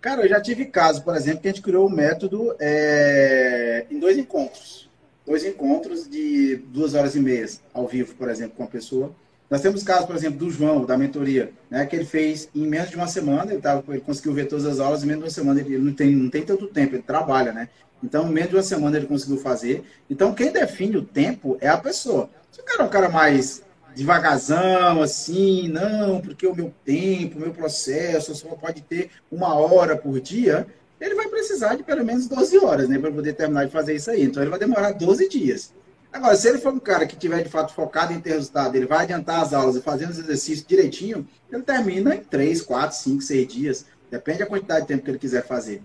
[0.00, 3.86] Cara, eu já tive caso, por exemplo, que a gente criou o um método é,
[3.90, 4.86] em dois encontros
[5.26, 9.12] dois encontros de duas horas e meia ao vivo, por exemplo, com a pessoa.
[9.50, 12.90] Nós temos casos, por exemplo, do João, da mentoria, né, que ele fez em menos
[12.90, 15.34] de uma semana, ele, tava, ele conseguiu ver todas as aulas, em menos de uma
[15.34, 17.68] semana ele, não, tem, não tem tanto tempo, ele trabalha, né?
[18.02, 19.84] Então, em menos de uma semana ele conseguiu fazer.
[20.10, 22.28] Então, quem define o tempo é a pessoa.
[22.50, 23.62] Se o cara é um cara mais
[23.96, 29.96] devagarzão, assim, não, porque o meu tempo, o meu processo só pode ter uma hora
[29.96, 30.66] por dia,
[31.00, 34.10] ele vai precisar de pelo menos 12 horas, né, para poder terminar de fazer isso
[34.10, 34.22] aí.
[34.22, 35.72] Então ele vai demorar 12 dias.
[36.12, 38.86] Agora, se ele for um cara que tiver de fato focado em ter resultado, ele
[38.86, 43.22] vai adiantar as aulas e fazendo os exercícios direitinho, ele termina em 3, 4, 5,
[43.22, 43.86] 6 dias.
[44.10, 45.82] Depende da quantidade de tempo que ele quiser fazer.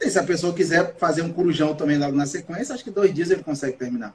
[0.00, 3.12] E se a pessoa quiser fazer um corujão também logo na sequência, acho que dois
[3.12, 4.14] dias ele consegue terminar.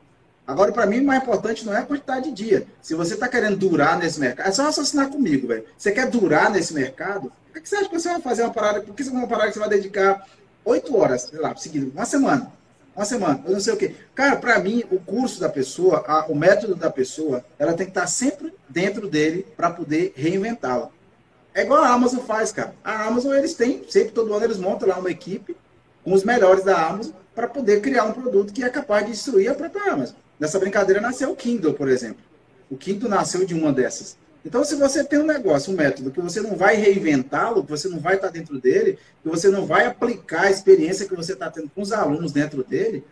[0.49, 2.65] Agora, para mim, o mais importante não é a quantidade de dia.
[2.81, 5.63] Se você está querendo durar nesse mercado, é só raciocinar comigo, velho.
[5.77, 7.31] Você quer durar nesse mercado?
[7.51, 8.81] O que você acha que você vai fazer uma parada?
[8.81, 10.27] Por que você vai uma parada que você vai dedicar
[10.65, 12.51] oito horas, sei lá, seguido, uma semana.
[12.95, 13.93] Uma semana, eu não sei o quê.
[14.15, 17.91] Cara, para mim, o curso da pessoa, a, o método da pessoa, ela tem que
[17.91, 20.89] estar sempre dentro dele para poder reinventá-la.
[21.53, 22.73] É igual a Amazon faz, cara.
[22.83, 25.55] A Amazon, eles têm, sempre todo ano eles montam lá uma equipe
[26.03, 29.51] com os melhores da Amazon para poder criar um produto que é capaz de destruir
[29.51, 30.15] a própria Amazon.
[30.39, 32.23] Nessa brincadeira nasceu o Kindle, por exemplo.
[32.69, 34.17] O Kindle nasceu de uma dessas.
[34.45, 37.89] Então, se você tem um negócio, um método que você não vai reinventá-lo, que você
[37.89, 41.51] não vai estar dentro dele, que você não vai aplicar a experiência que você está
[41.51, 43.03] tendo com os alunos dentro dele,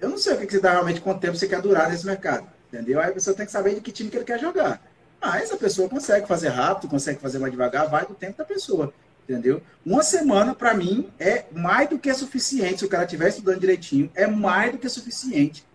[0.00, 2.46] eu não sei o que você dá realmente quanto tempo você quer durar nesse mercado.
[2.72, 2.98] Entendeu?
[2.98, 4.82] Aí a pessoa tem que saber de que time que ele quer jogar.
[5.20, 8.92] Mas a pessoa consegue fazer rápido, consegue fazer mais devagar, vai do tempo da pessoa.
[9.28, 9.60] Entendeu?
[9.84, 12.78] Uma semana, para mim, é mais do que suficiente.
[12.78, 15.66] Se o cara estiver estudando direitinho, é mais do que suficiente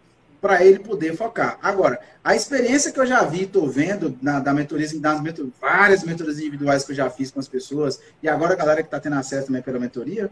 [0.41, 1.59] para ele poder focar.
[1.61, 6.03] Agora, a experiência que eu já vi, estou vendo na, da mentoria, das mentor, várias
[6.03, 8.99] mentorias individuais que eu já fiz com as pessoas, e agora a galera que está
[8.99, 10.29] tendo acesso também pela mentoria,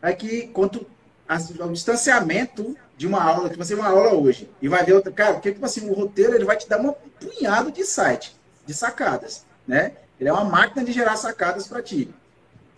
[0.00, 0.86] é que quanto
[1.28, 5.34] o distanciamento de uma aula, que você uma aula hoje, e vai ver outra, cara,
[5.34, 9.44] porque tipo assim, o roteiro ele vai te dar um punhado de site, de sacadas,
[9.66, 9.92] né?
[10.18, 12.08] Ele é uma máquina de gerar sacadas para ti,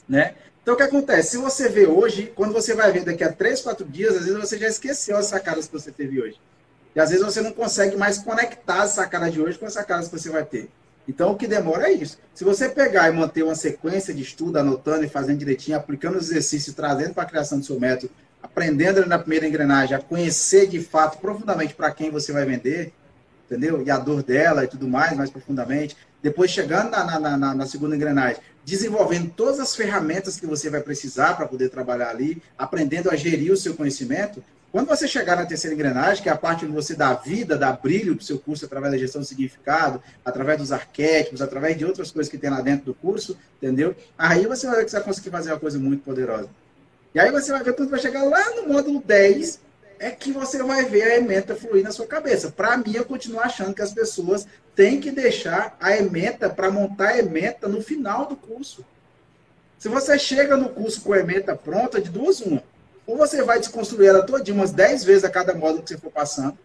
[0.08, 0.34] né?
[0.62, 1.30] Então, o que acontece?
[1.30, 4.38] Se você vê hoje, quando você vai ver daqui a três, quatro dias, às vezes
[4.38, 6.38] você já esqueceu as sacadas que você teve hoje.
[6.94, 10.02] E às vezes você não consegue mais conectar essa cara de hoje com essa cara
[10.02, 10.68] que você vai ter.
[11.08, 12.18] Então, o que demora é isso.
[12.34, 16.30] Se você pegar e manter uma sequência de estudo, anotando e fazendo direitinho, aplicando os
[16.30, 20.80] exercícios, trazendo para a criação do seu método, aprendendo na primeira engrenagem, a conhecer de
[20.80, 22.92] fato profundamente para quem você vai vender,
[23.46, 23.82] entendeu?
[23.84, 25.96] E a dor dela e tudo mais, mais profundamente.
[26.22, 30.80] Depois, chegando na, na, na, na segunda engrenagem, desenvolvendo todas as ferramentas que você vai
[30.80, 35.44] precisar para poder trabalhar ali, aprendendo a gerir o seu conhecimento, quando você chegar na
[35.44, 38.38] terceira engrenagem, que é a parte onde você dá vida, dá brilho para o seu
[38.38, 42.50] curso através da gestão do significado, através dos arquétipos, através de outras coisas que tem
[42.50, 43.96] lá dentro do curso, entendeu?
[44.16, 46.48] Aí você vai você vai conseguir fazer uma coisa muito poderosa.
[47.12, 49.60] E aí você vai ver quando vai chegar lá no módulo 10,
[49.98, 52.50] é que você vai ver a ementa fluir na sua cabeça.
[52.50, 57.08] Para mim, eu continuo achando que as pessoas têm que deixar a ementa para montar
[57.08, 58.84] a ementa no final do curso.
[59.78, 62.62] Se você chega no curso com a ementa pronta, de duas uma
[63.10, 66.12] ou você vai desconstruir ela todinha umas 10 vezes a cada módulo que você for
[66.12, 66.56] passando,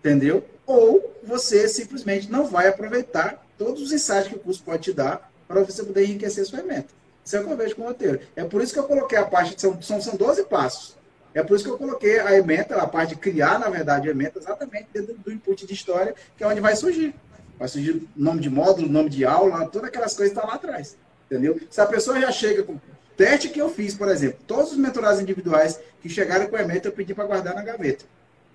[0.00, 0.44] entendeu?
[0.66, 5.30] Ou você simplesmente não vai aproveitar todos os insights que o curso pode te dar
[5.46, 6.88] para você poder enriquecer sua meta.
[7.24, 8.18] Isso é o que eu vejo com o roteiro.
[8.34, 10.96] É por isso que eu coloquei a parte, são, são, são 12 passos.
[11.32, 14.10] É por isso que eu coloquei a ementa, a parte de criar, na verdade, a
[14.10, 17.14] ementa, exatamente dentro do input de história, que é onde vai surgir.
[17.56, 20.96] Vai surgir nome de módulo, nome de aula, todas aquelas coisas estão lá atrás.
[21.26, 21.60] Entendeu?
[21.70, 22.76] Se a pessoa já chega com
[23.16, 26.88] teste que eu fiz, por exemplo, todos os mentorados individuais que chegaram com a ementa,
[26.88, 28.04] eu pedi para guardar na gaveta,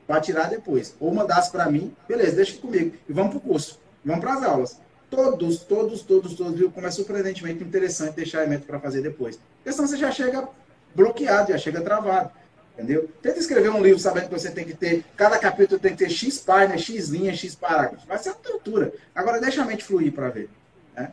[0.05, 0.95] para tirar depois.
[0.99, 2.95] Ou mandasse para mim, beleza, deixa comigo.
[3.07, 4.79] E vamos para o curso, vamos para as aulas.
[5.09, 6.69] Todos, todos, todos, todos, viu?
[6.69, 9.39] Como é surpreendentemente interessante deixar a ementa para fazer depois.
[9.57, 10.47] Porque senão você já chega
[10.93, 12.31] bloqueado, já chega travado.
[12.73, 13.09] Entendeu?
[13.23, 16.11] Tenta escrever um livro sabendo que você tem que ter, cada capítulo tem que ter
[16.11, 18.05] X páginas, X linhas, X parágrafos.
[18.05, 18.93] Vai ser uma tortura.
[19.15, 20.47] Agora deixa a mente fluir para ver.
[20.95, 21.11] Né?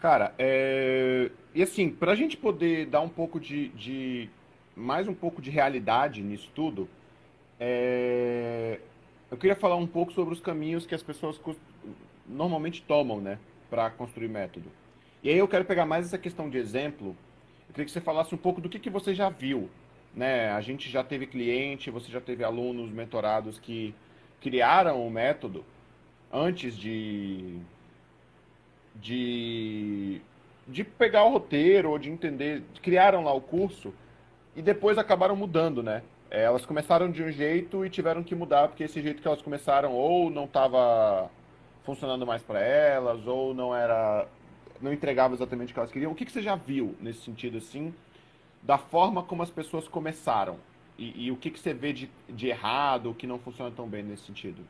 [0.00, 1.30] Cara, é...
[1.54, 4.28] e assim, para a gente poder dar um pouco de, de,
[4.76, 6.88] mais um pouco de realidade nisso tudo,
[7.58, 8.80] é...
[9.30, 11.40] eu queria falar um pouco sobre os caminhos que as pessoas
[12.26, 14.70] normalmente tomam, né, para construir método.
[15.22, 17.16] E aí eu quero pegar mais essa questão de exemplo
[17.70, 19.70] eu queria que você falasse um pouco do que, que você já viu.
[20.12, 20.50] Né?
[20.50, 23.94] A gente já teve cliente, você já teve alunos mentorados que
[24.40, 25.64] criaram o método
[26.32, 27.60] antes de,
[28.96, 30.20] de,
[30.66, 33.92] de pegar o roteiro ou de entender, criaram lá o curso
[34.54, 36.02] e depois acabaram mudando, né?
[36.30, 39.42] É, elas começaram de um jeito e tiveram que mudar porque esse jeito que elas
[39.42, 41.28] começaram ou não estava
[41.84, 44.28] funcionando mais para elas ou não era
[44.80, 46.12] não entregava exatamente o que elas queriam.
[46.12, 47.94] O que, que você já viu nesse sentido, assim,
[48.62, 50.56] da forma como as pessoas começaram?
[50.98, 53.86] E, e o que, que você vê de, de errado, o que não funciona tão
[53.86, 54.62] bem nesse sentido?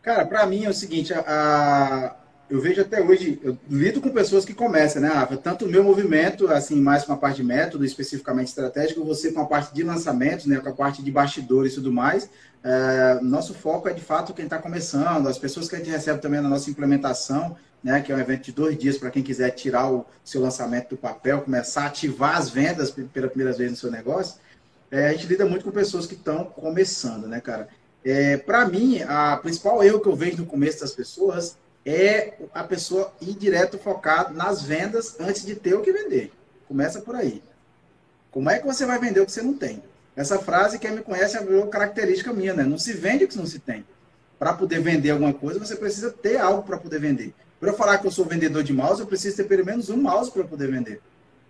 [0.00, 2.16] Cara, para mim é o seguinte, a,
[2.50, 5.36] eu vejo até hoje, eu lido com pessoas que começam, né, Rafa?
[5.36, 9.40] Tanto o meu movimento, assim, mais com a parte de método, especificamente estratégico, você com
[9.40, 12.28] a parte de lançamentos, né, com a parte de bastidores e tudo mais.
[12.62, 16.20] É, nosso foco é, de fato, quem está começando, as pessoas que a gente recebe
[16.20, 19.50] também na nossa implementação, né, que é um evento de dois dias para quem quiser
[19.50, 23.76] tirar o seu lançamento do papel, começar a ativar as vendas pela primeira vez no
[23.76, 24.40] seu negócio,
[24.90, 27.68] é, a gente lida muito com pessoas que estão começando, né, cara?
[28.04, 32.62] É, para mim, a principal erro que eu vejo no começo das pessoas é a
[32.62, 36.32] pessoa ir direto focado nas vendas antes de ter o que vender.
[36.68, 37.42] Começa por aí.
[38.30, 39.82] Como é que você vai vender o que você não tem?
[40.14, 42.64] Essa frase, quem me conhece, é uma característica minha, né?
[42.64, 43.84] Não se vende o que não se tem.
[44.38, 47.34] Para poder vender alguma coisa, você precisa ter algo para poder vender.
[47.58, 49.96] Para eu falar que eu sou vendedor de mouse, eu preciso ter pelo menos um
[49.96, 51.00] mouse para poder vender.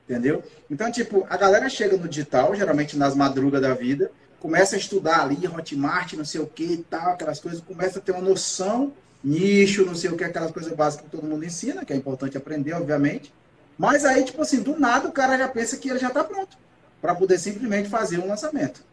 [0.09, 0.43] Entendeu?
[0.71, 5.23] Então, tipo, a galera chega no digital, geralmente nas madrugas da vida, começa a estudar
[5.23, 8.93] ali, Hotmart, não sei o que e tal, aquelas coisas, começa a ter uma noção,
[9.23, 12.37] nicho, não sei o que, aquelas coisas básicas que todo mundo ensina, que é importante
[12.37, 13.33] aprender, obviamente.
[13.79, 16.57] Mas aí, tipo assim, do nada o cara já pensa que ele já está pronto
[17.01, 18.85] para poder simplesmente fazer um lançamento.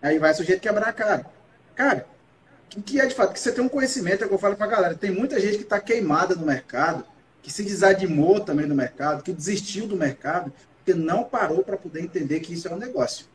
[0.00, 1.26] Aí vai o sujeito quebrar a cara.
[1.74, 2.06] Cara,
[2.76, 3.32] o que é de fato?
[3.32, 4.94] Que você tem um conhecimento, é o que eu falo para a galera.
[4.94, 7.04] Tem muita gente que está queimada no mercado,
[7.42, 12.00] que se desanimou também no mercado, que desistiu do mercado, porque não parou para poder
[12.00, 13.26] entender que isso é um negócio.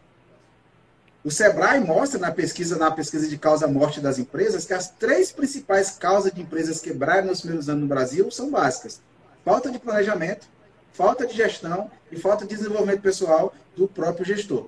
[1.24, 5.92] O Sebrae mostra na pesquisa, na pesquisa de causa-morte das empresas, que as três principais
[5.92, 9.02] causas de empresas quebrarem nos primeiros anos no Brasil são básicas:
[9.46, 10.48] falta de planejamento,
[10.92, 14.68] falta de gestão e falta de desenvolvimento pessoal do próprio gestor.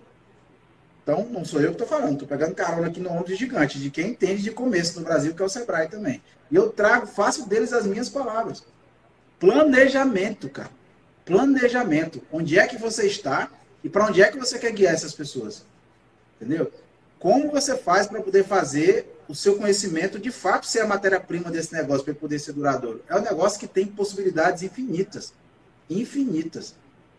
[1.03, 3.91] Então, não sou eu que estou falando, estou pegando carona aqui no ombro gigante, de
[3.91, 6.21] quem entende de começo no Brasil, que é o Sebrae também.
[6.49, 8.63] E eu trago, faço deles as minhas palavras.
[9.39, 10.71] Planejamento, cara.
[11.25, 12.23] Planejamento.
[12.31, 13.51] Onde é que você está
[13.83, 15.63] e para onde é que você quer guiar essas pessoas?
[16.39, 16.71] Entendeu?
[17.19, 21.73] Como você faz para poder fazer o seu conhecimento de fato ser a matéria-prima desse
[21.73, 23.01] negócio para poder ser duradouro?
[23.09, 25.33] É um negócio que tem possibilidades infinitas.
[25.89, 26.75] Infinitas.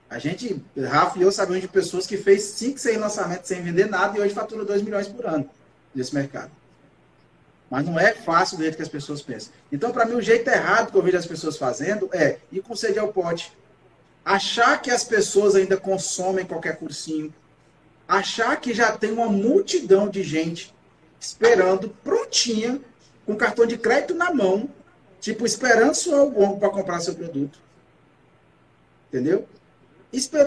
[0.09, 3.89] A gente, Rafa e eu sabemos de pessoas que fez 5, 6 lançamentos sem vender
[3.89, 5.49] nada e hoje fatura 2 milhões por ano
[5.95, 6.51] nesse mercado.
[7.69, 9.53] Mas não é fácil do jeito que as pessoas pensam.
[9.73, 12.77] Então, para mim, o jeito errado que eu vejo as pessoas fazendo é ir com
[12.77, 13.53] sede ao pote.
[14.25, 17.35] Achar que as pessoas ainda consomem qualquer cursinho.
[18.09, 20.75] Achar que já tem uma multidão de gente
[21.19, 22.81] esperando, prontinha,
[23.25, 24.71] com cartão de crédito na mão,
[25.21, 27.59] tipo, esperando só o gongo para comprar seu produto.
[29.09, 29.49] Entendeu?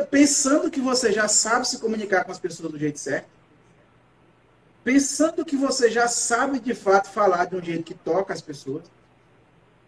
[0.10, 3.28] pensando que você já sabe se comunicar com as pessoas do jeito certo,
[4.84, 8.84] pensando que você já sabe de fato falar de um jeito que toca as pessoas,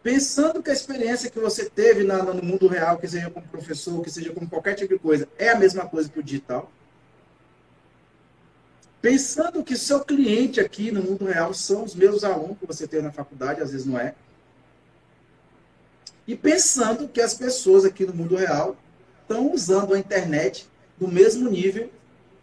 [0.04, 4.12] pensando que a experiência que você teve no mundo real, que seja como professor, que
[4.12, 6.72] seja como qualquer tipo de coisa, é a mesma coisa que o digital.
[9.02, 13.02] Pensando que seu cliente aqui no mundo real são os mesmos alunos que você tem
[13.02, 14.14] na faculdade, às vezes não é.
[16.28, 18.78] E pensando que as pessoas aqui no mundo real
[19.24, 20.68] estão usando a internet
[21.00, 21.90] no mesmo nível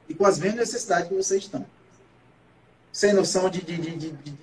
[0.09, 1.65] e com as mesmas necessidades que vocês estão.
[2.91, 4.35] sem noção de, de, de, de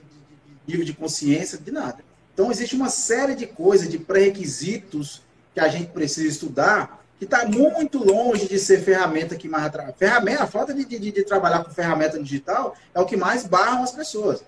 [0.66, 2.04] nível de consciência, de nada.
[2.34, 5.22] Então, existe uma série de coisas, de pré-requisitos
[5.54, 10.44] que a gente precisa estudar, que está muito longe de ser ferramenta que mais ferramenta
[10.44, 13.92] A falta de, de, de, trabalhar com ferramenta digital é o que mais barra as
[13.92, 14.44] pessoas.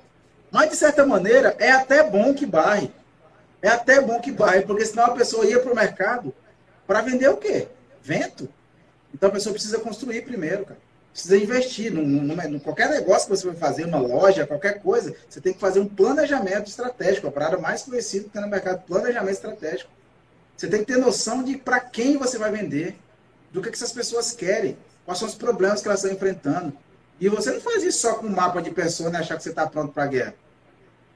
[0.52, 2.92] Mas, de certa maneira, é até bom que barre.
[3.62, 6.34] É até bom que barre, porque senão a pessoa ia para o mercado
[6.86, 7.68] para vender o quê?
[8.02, 8.48] Vento.
[9.14, 10.80] Então a pessoa precisa construir primeiro, cara.
[11.12, 11.92] Precisa investir.
[11.92, 15.60] Num, num, qualquer negócio que você vai fazer, uma loja, qualquer coisa, você tem que
[15.60, 17.28] fazer um planejamento estratégico.
[17.28, 19.90] A parada mais conhecida que tem no mercado, planejamento estratégico.
[20.58, 22.98] Você tem que ter noção de para quem você vai vender,
[23.52, 26.76] do que, que essas pessoas querem, quais são os problemas que elas estão enfrentando.
[27.20, 29.50] E você não faz isso só com um mapa de pessoa e achar que você
[29.50, 30.36] está pronto para a guerra.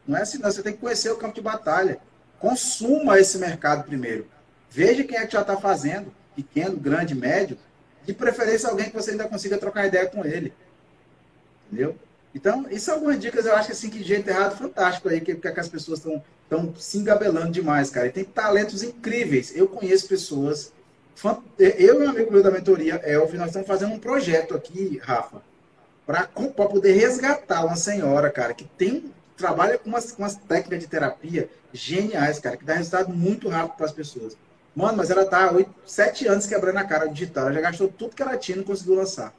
[0.07, 0.51] Não é assim, não.
[0.51, 1.99] Você tem que conhecer o campo de batalha.
[2.39, 4.27] Consuma esse mercado primeiro.
[4.69, 7.57] Veja quem é que já está fazendo, pequeno, grande, médio.
[8.05, 10.53] De preferência, alguém que você ainda consiga trocar ideia com ele.
[11.67, 11.95] Entendeu?
[12.33, 15.35] Então, isso são algumas dicas, eu acho que assim, que jeito errado, fantástico aí, que,
[15.35, 18.07] que as pessoas estão estão se engabelando demais, cara.
[18.07, 19.55] E tem talentos incríveis.
[19.55, 20.73] Eu conheço pessoas.
[21.57, 25.41] Eu e um amigo meu da mentoria, Elf, nós estamos fazendo um projeto aqui, Rafa,
[26.05, 30.87] para poder resgatar uma senhora, cara, que tem trabalha com umas, com umas técnicas de
[30.87, 34.37] terapia geniais, cara, que dá resultado muito rápido para as pessoas.
[34.75, 37.45] Mano, mas ela tá oito, sete anos quebrando a cara digital.
[37.45, 39.33] Ela já gastou tudo que ela tinha e não conseguiu lançar.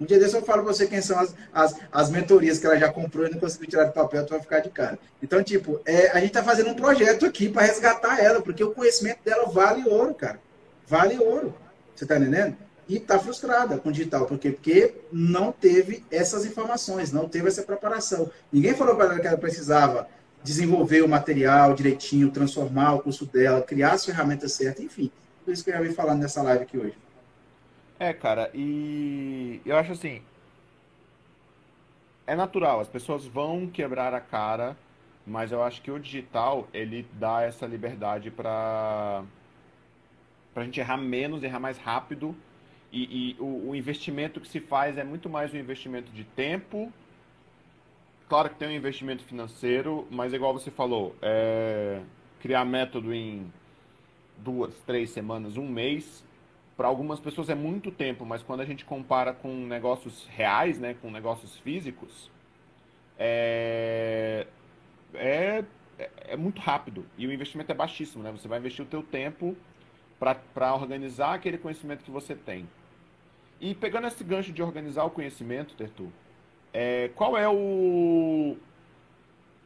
[0.00, 2.78] Um dia desse eu falo pra você quem são as, as, as mentorias que ela
[2.78, 4.98] já comprou e não conseguiu tirar do papel, tu vai ficar de cara.
[5.22, 8.72] Então, tipo, é, a gente tá fazendo um projeto aqui para resgatar ela, porque o
[8.72, 10.40] conhecimento dela vale ouro, cara.
[10.88, 11.54] Vale ouro.
[11.94, 12.56] Você tá entendendo?
[12.88, 14.24] E tá frustrada com o digital.
[14.24, 14.50] Por quê?
[14.52, 18.30] Porque não teve essas informações, não teve essa preparação.
[18.50, 20.08] Ninguém falou para ela que ela precisava
[20.42, 25.12] desenvolver o material direitinho, transformar o curso dela, criar as ferramentas certas, enfim.
[25.44, 26.94] Por isso que eu já vim falando nessa live aqui hoje.
[28.00, 30.22] É, cara, e eu acho assim.
[32.26, 34.74] É natural, as pessoas vão quebrar a cara,
[35.26, 39.22] mas eu acho que o digital, ele dá essa liberdade para
[40.56, 42.34] a gente errar menos, errar mais rápido.
[42.90, 46.90] E, e o, o, investimento que se faz é muito mais um investimento de tempo.
[48.30, 52.00] Claro que tem um investimento financeiro, mas igual você falou, é,
[52.40, 53.52] criar método em
[54.38, 56.24] duas, três semanas, um mês,
[56.80, 60.96] para algumas pessoas é muito tempo, mas quando a gente compara com negócios reais, né,
[61.02, 62.30] com negócios físicos,
[63.18, 64.46] é,
[65.12, 65.62] é,
[66.26, 68.32] é muito rápido e o investimento é baixíssimo, né?
[68.32, 69.54] Você vai investir o teu tempo
[70.18, 72.66] para organizar aquele conhecimento que você tem.
[73.60, 76.10] E pegando esse gancho de organizar o conhecimento, Tertu,
[76.72, 78.56] é, qual é o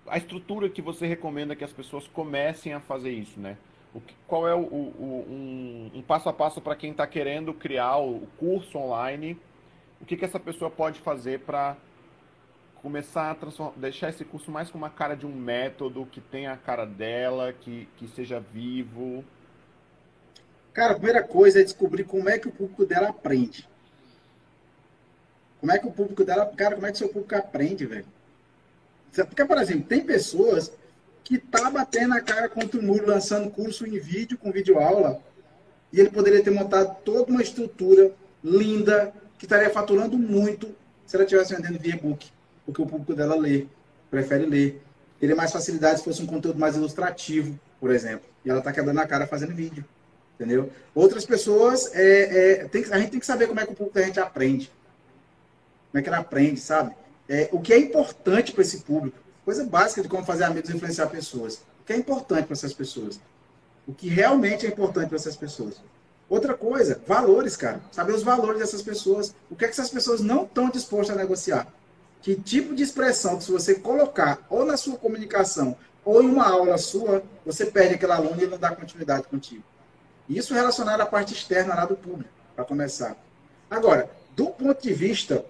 [0.09, 3.57] a estrutura que você recomenda que as pessoas comecem a fazer isso, né?
[3.95, 7.55] O que, qual é o, o um, um, passo a passo para quem está querendo
[7.55, 9.41] criar o, curso online?
[10.01, 11.77] O que, que essa pessoa pode fazer para
[12.83, 16.57] começar a deixar esse curso mais com uma cara de um método que tenha a
[16.57, 19.25] cara dela, que, que seja vivo?
[20.73, 23.69] Cara, a primeira coisa é descobrir como é que o público dela aprende.
[25.61, 26.47] Como é que o público dela.
[26.57, 28.07] Cara, como é que seu público aprende, velho?
[29.13, 30.77] Porque, por exemplo, tem pessoas
[31.25, 35.21] que tá batendo a cara contra o muro, lançando curso em vídeo, com vídeo aula,
[35.91, 40.75] e ele poderia ter montado toda uma estrutura linda, que estaria faturando muito
[41.07, 42.31] se ela estivesse vendendo via e-book,
[42.65, 43.67] porque o público dela lê,
[44.11, 44.83] prefere ler.
[45.19, 48.27] Teria mais facilidade se fosse um conteúdo mais ilustrativo, por exemplo.
[48.45, 49.85] E ela está quebrando a cara fazendo vídeo.
[50.35, 50.71] Entendeu?
[50.95, 53.99] Outras pessoas, é, é, tem, a gente tem que saber como é que o público
[53.99, 54.71] da gente aprende.
[55.91, 56.95] Como é que ela aprende, sabe?
[57.29, 59.17] É, o que é importante para esse público.
[59.45, 61.57] Coisa básica de como fazer amigos influenciar pessoas.
[61.81, 63.21] O que é importante para essas pessoas.
[63.87, 65.75] O que realmente é importante para essas pessoas.
[66.29, 67.81] Outra coisa, valores, cara.
[67.93, 69.35] Saber os valores dessas pessoas.
[69.51, 71.67] O que é que essas pessoas não estão dispostas a negociar.
[72.23, 76.49] Que tipo de expressão que se você colocar ou na sua comunicação ou em uma
[76.49, 79.63] aula sua, você perde aquele aluno e não dá continuidade contigo.
[80.29, 83.17] Isso relacionado à parte externa lá do público, para começar.
[83.71, 85.45] Agora, do ponto de vista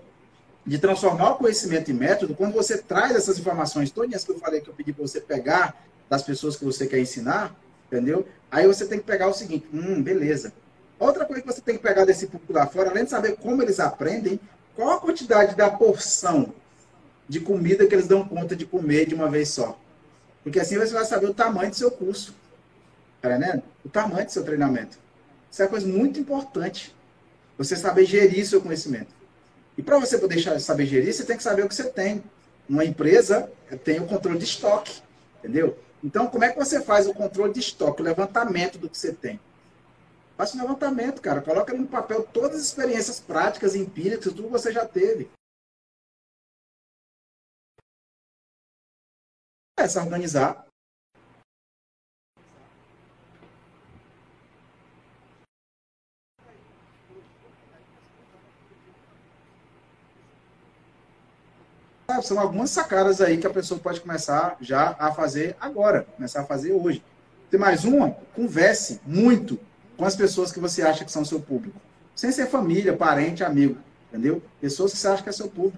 [0.67, 4.61] de transformar o conhecimento em método, quando você traz essas informações todas que eu falei
[4.61, 5.77] que eu pedi para você pegar
[6.09, 7.55] das pessoas que você quer ensinar,
[7.87, 8.27] entendeu?
[8.51, 10.53] Aí você tem que pegar o seguinte, hum, beleza.
[10.99, 13.63] Outra coisa que você tem que pegar desse público lá fora, além de saber como
[13.63, 14.41] eles aprendem,
[14.75, 16.55] qual a quantidade da porção
[17.29, 19.79] de comida que eles dão conta de comer de uma vez só.
[20.43, 22.35] Porque assim você vai saber o tamanho do seu curso.
[23.21, 23.63] Tá entendendo?
[23.85, 24.99] O tamanho do seu treinamento.
[25.51, 26.95] Isso é uma coisa muito importante.
[27.57, 29.09] Você saber gerir seu conhecimento.
[29.77, 32.23] E para você poder saber gerir, você tem que saber o que você tem.
[32.69, 33.51] Uma empresa
[33.85, 35.03] tem o controle de estoque,
[35.39, 35.79] entendeu?
[36.03, 39.13] Então, como é que você faz o controle de estoque, o levantamento do que você
[39.13, 39.41] tem?
[40.37, 41.41] Faça um levantamento, cara.
[41.41, 45.31] Coloca no papel todas as experiências práticas, empíricas, tudo que você já teve.
[49.77, 50.64] Começa a organizar
[62.25, 66.45] São algumas sacadas aí que a pessoa pode começar já a fazer agora, começar a
[66.47, 67.05] fazer hoje.
[67.51, 68.17] Tem mais uma?
[68.35, 69.61] Converse muito
[69.95, 71.79] com as pessoas que você acha que são seu público.
[72.17, 73.77] Sem ser família, parente, amigo.
[74.09, 74.43] Entendeu?
[74.59, 75.77] Pessoas que você acha que é seu público.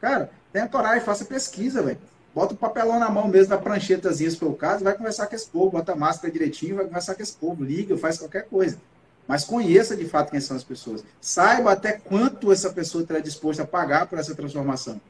[0.00, 1.98] Cara, tenha coragem, faça pesquisa, velho.
[2.32, 5.34] Bota o papelão na mão mesmo, da pranchetazinha, se for o caso, vai conversar com
[5.34, 8.78] esse povo, bota a máscara direitinho, vai conversar com esse povo, liga, faz qualquer coisa.
[9.26, 11.02] Mas conheça de fato quem são as pessoas.
[11.20, 15.00] Saiba até quanto essa pessoa está disposta a pagar por essa transformação.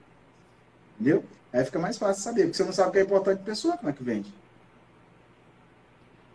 [0.98, 1.24] Entendeu?
[1.52, 3.76] Aí fica mais fácil saber, porque você não sabe o que é importante para pessoa,
[3.76, 4.32] como é que vende.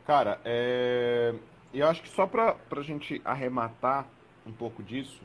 [0.07, 1.33] Cara, é...
[1.73, 4.07] eu acho que só para a gente arrematar
[4.45, 5.21] um pouco disso,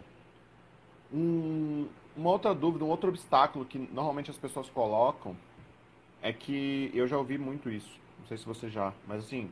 [1.13, 1.87] um,
[2.17, 5.37] uma outra dúvida, um outro obstáculo que normalmente as pessoas colocam
[6.21, 7.99] é que eu já ouvi muito isso.
[8.21, 9.51] Não sei se você já, mas assim,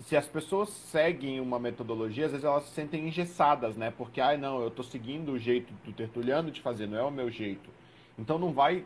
[0.00, 3.92] se as pessoas seguem uma metodologia, às vezes elas se sentem engessadas, né?
[3.96, 7.02] Porque, ai, ah, não, eu tô seguindo o jeito do tertuliano de fazer, não é
[7.02, 7.68] o meu jeito.
[8.18, 8.84] Então não vai,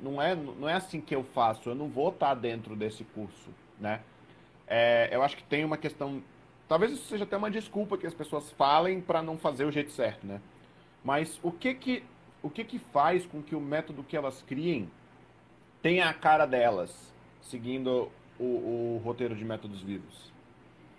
[0.00, 3.50] não é, não é assim que eu faço, eu não vou estar dentro desse curso,
[3.78, 4.00] né?
[4.66, 6.22] É, eu acho que tem uma questão,
[6.68, 9.90] talvez isso seja até uma desculpa que as pessoas falem para não fazer o jeito
[9.90, 10.40] certo, né?
[11.02, 12.04] Mas o que que,
[12.42, 14.88] o que que faz com que o método que elas criem
[15.82, 16.94] tenha a cara delas,
[17.42, 20.32] seguindo o, o roteiro de métodos vivos,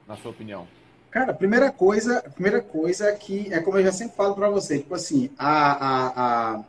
[0.07, 0.67] na sua opinião?
[1.11, 4.49] Cara, a primeira coisa, primeira coisa é que é como eu já sempre falo para
[4.49, 6.07] você, tipo assim, a, a,
[6.55, 6.63] a,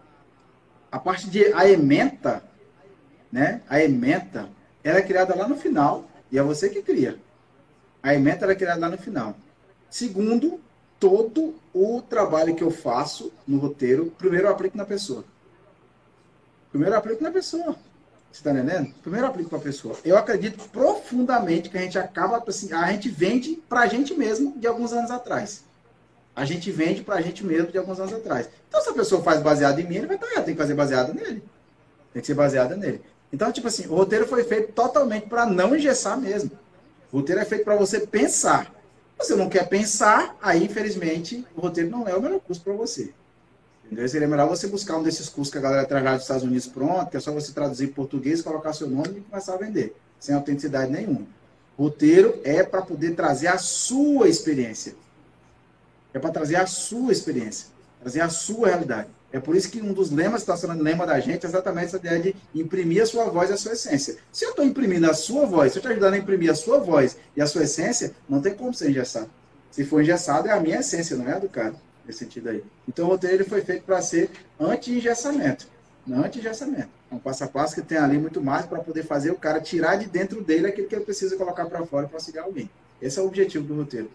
[0.93, 2.45] a parte de a ementa,
[3.33, 3.63] né?
[3.67, 4.51] A ementa,
[4.85, 7.19] ela é criada lá no final e é você que cria.
[8.03, 9.35] A ementa é criada lá no final.
[9.89, 10.61] Segundo,
[11.01, 15.25] todo o trabalho que eu faço no roteiro, primeiro eu aplico na pessoa.
[16.71, 17.75] Primeiro eu aplico na pessoa.
[18.31, 18.93] Você está entendendo?
[19.03, 19.97] Primeiro eu aplico para a pessoa.
[20.05, 24.59] Eu acredito profundamente que a gente acaba, assim, a gente vende para a gente mesmo
[24.59, 25.65] de alguns anos atrás.
[26.35, 28.49] A gente vende para a gente mesmo de alguns anos atrás.
[28.69, 31.13] Então, se a pessoa faz baseado em mim, ele vai estar, tem que fazer baseado
[31.13, 31.43] nele.
[32.13, 33.03] Tem que ser baseada nele.
[33.33, 36.51] Então, tipo assim, o roteiro foi feito totalmente para não engessar mesmo.
[37.11, 38.73] O roteiro é feito para você pensar
[39.23, 43.13] você não quer pensar, aí, infelizmente, o roteiro não é o melhor curso para você.
[43.85, 44.09] Entendeu?
[44.09, 46.67] Seria melhor você buscar um desses cursos que a galera traz lá dos Estados Unidos
[46.67, 49.95] pronto, que é só você traduzir em português, colocar seu nome e começar a vender,
[50.19, 51.27] sem autenticidade nenhuma.
[51.79, 54.95] Roteiro é para poder trazer a sua experiência.
[56.15, 57.69] É para trazer a sua experiência,
[58.01, 59.09] trazer a sua realidade.
[59.33, 61.97] É por isso que um dos lemas está sendo lema da gente é exatamente essa
[61.97, 64.17] ideia de imprimir a sua voz e a sua essência.
[64.31, 66.79] Se eu estou imprimindo a sua voz, se eu estou ajudando a imprimir a sua
[66.79, 69.31] voz e a sua essência, não tem como ser engessado.
[69.71, 72.63] Se for engessado, é a minha essência, não é a do cara, nesse sentido aí.
[72.87, 75.67] Então o roteiro ele foi feito para ser anti-engessamento.
[76.07, 76.91] Não anti-engessamento.
[77.11, 79.63] É um passo a passo que tem ali muito mais para poder fazer o cara
[79.63, 82.69] tirar de dentro dele aquilo que ele precisa colocar para fora para auxiliar alguém.
[83.01, 84.11] Esse é o objetivo do roteiro.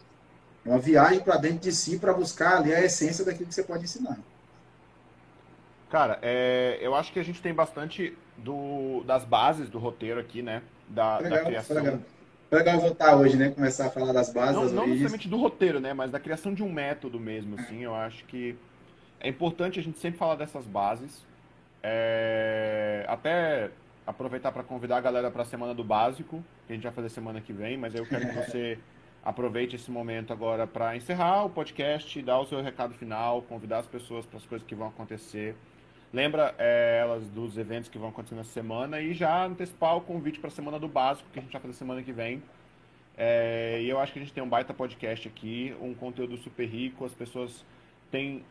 [0.67, 3.63] É uma viagem para dentro de si para buscar ali a essência daquilo que você
[3.63, 4.17] pode ensinar.
[5.89, 10.41] Cara, é, eu acho que a gente tem bastante do, das bases do roteiro aqui,
[10.41, 10.61] né?
[10.89, 11.77] Da, legal, da criação.
[11.77, 11.99] Legal.
[12.51, 13.49] Legal voltar hoje, né?
[13.49, 14.55] Começar a falar das bases.
[14.55, 15.93] Não, das não necessariamente do roteiro, né?
[15.93, 17.83] Mas da criação de um método mesmo, assim.
[17.83, 18.57] Eu acho que
[19.21, 21.25] é importante a gente sempre falar dessas bases.
[21.81, 23.05] É...
[23.07, 23.71] Até
[24.05, 27.09] aproveitar para convidar a galera para a Semana do Básico, que a gente vai fazer
[27.09, 28.79] semana que vem, mas eu quero que você
[29.27, 33.85] aproveite esse momento agora para encerrar o podcast, dar o seu recado final, convidar as
[33.85, 35.53] pessoas para as coisas que vão acontecer.
[36.13, 40.39] Lembra é, elas dos eventos que vão acontecer na semana e já antecipar o convite
[40.39, 42.41] para a semana do básico que a gente vai fazer semana que vem.
[43.17, 46.65] É, e eu acho que a gente tem um baita podcast aqui, um conteúdo super
[46.65, 47.65] rico, as pessoas
[48.09, 48.45] têm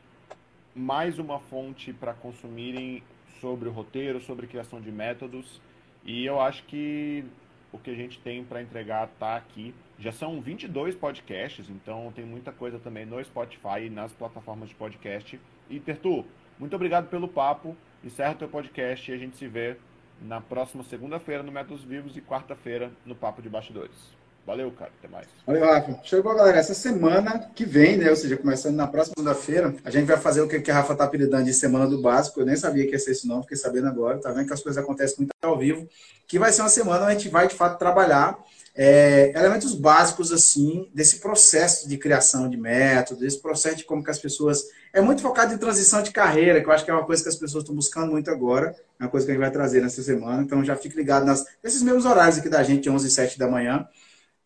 [0.75, 3.03] mais uma fonte para consumirem
[3.41, 5.59] sobre o roteiro, sobre criação de métodos.
[6.05, 7.25] E eu acho que
[7.73, 9.75] o que a gente tem para entregar está aqui.
[9.99, 14.75] Já são 22 podcasts, então tem muita coisa também no Spotify e nas plataformas de
[14.75, 15.41] podcast.
[15.69, 16.25] E Tertu,
[16.59, 17.77] muito obrigado pelo papo.
[18.05, 19.77] Encerra o teu podcast e a gente se vê
[20.21, 24.17] na próxima segunda-feira no Métodos Vivos e quarta-feira no Papo de Bastidores.
[24.47, 24.93] Valeu, cara.
[24.97, 25.27] Até mais.
[25.45, 25.99] Valeu, Rafa.
[26.05, 26.59] Chegou, galera.
[26.59, 28.09] Essa semana que vem, né?
[28.09, 31.03] Ou seja, começando na próxima segunda-feira, a gente vai fazer o que a Rafa tá
[31.03, 32.41] apelidando de Semana do Básico.
[32.41, 34.21] Eu nem sabia que ia ser esse nome, fiquei sabendo agora.
[34.21, 35.89] Tá vendo que as coisas acontecem muito ao vivo.
[36.29, 38.39] Que vai ser uma semana onde a gente vai, de fato, trabalhar
[38.73, 44.11] é, elementos básicos, assim, desse processo de criação de método, desse processo de como que
[44.11, 47.05] as pessoas é muito focado em transição de carreira, que eu acho que é uma
[47.05, 48.77] coisa que as pessoas estão buscando muito agora.
[49.01, 50.43] É uma coisa que a gente vai trazer nessa semana.
[50.43, 53.49] Então já fique ligado nas, nesses mesmos horários aqui da gente, 11 e 7 da
[53.49, 53.89] manhã.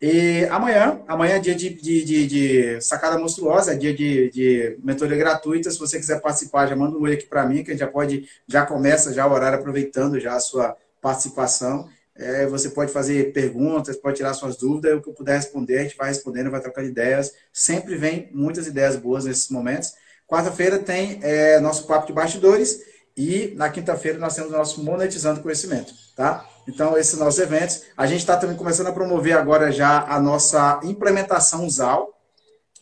[0.01, 4.77] E amanhã, amanhã é dia de, de, de, de sacada monstruosa, é dia de, de
[4.83, 5.69] mentoria gratuita.
[5.69, 7.87] Se você quiser participar, já manda um oi aqui para mim, que a gente já
[7.87, 11.87] pode, já começa já o horário aproveitando já a sua participação.
[12.15, 15.83] É, você pode fazer perguntas, pode tirar suas dúvidas, o que eu puder responder, a
[15.83, 17.33] gente vai respondendo, vai trocando ideias.
[17.53, 19.93] Sempre vem muitas ideias boas nesses momentos.
[20.27, 25.41] Quarta-feira tem é, nosso papo de bastidores e na quinta-feira nós temos o nosso Monetizando
[25.41, 26.45] Conhecimento, tá?
[26.67, 27.83] Então, esses nossos eventos.
[27.97, 32.17] A gente está também começando a promover agora já a nossa implementação ZAL,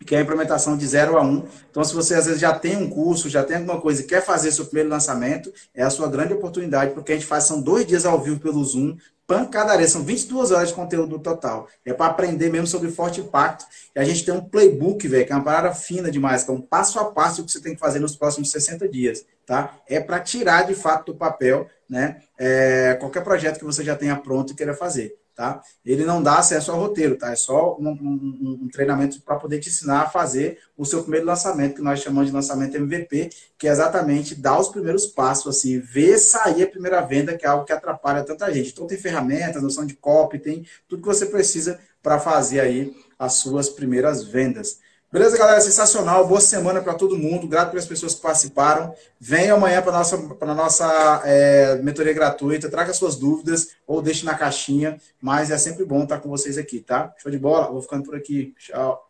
[0.06, 1.26] que é a implementação de 0 a 1.
[1.26, 1.48] Um.
[1.70, 4.24] Então, se você às vezes já tem um curso, já tem alguma coisa e quer
[4.24, 7.86] fazer seu primeiro lançamento, é a sua grande oportunidade, porque a gente faz, são dois
[7.86, 8.98] dias ao vivo pelo Zoom,
[9.30, 11.68] pancadaria, são 22 horas de conteúdo total.
[11.86, 13.64] É para aprender mesmo sobre forte impacto.
[13.96, 16.54] E a gente tem um playbook, velho, que é uma parada fina demais, que é
[16.56, 19.78] um passo a passo que você tem que fazer nos próximos 60 dias, tá?
[19.88, 22.24] É para tirar de fato do papel, né?
[22.40, 25.62] É, qualquer projeto que você já tenha pronto e queira fazer tá?
[25.86, 27.32] Ele não dá acesso ao roteiro, tá?
[27.32, 31.26] É só um, um, um treinamento para poder te ensinar a fazer o seu primeiro
[31.26, 35.80] lançamento, que nós chamamos de lançamento MVP, que é exatamente dar os primeiros passos, assim,
[35.80, 38.74] ver sair a primeira venda, que é algo que atrapalha tanta gente.
[38.74, 43.36] Então tem ferramentas, noção de copy, tem tudo que você precisa para fazer aí as
[43.36, 44.80] suas primeiras vendas.
[45.12, 45.60] Beleza, galera?
[45.60, 46.28] Sensacional.
[46.28, 47.48] Boa semana para todo mundo.
[47.48, 48.94] Grato pelas pessoas que participaram.
[49.20, 52.70] Venha amanhã para a nossa, pra nossa é, mentoria gratuita.
[52.70, 55.02] Traga suas dúvidas ou deixe na caixinha.
[55.20, 57.12] Mas é sempre bom estar com vocês aqui, tá?
[57.18, 57.72] Show de bola.
[57.72, 58.54] Vou ficando por aqui.
[58.60, 59.09] Tchau.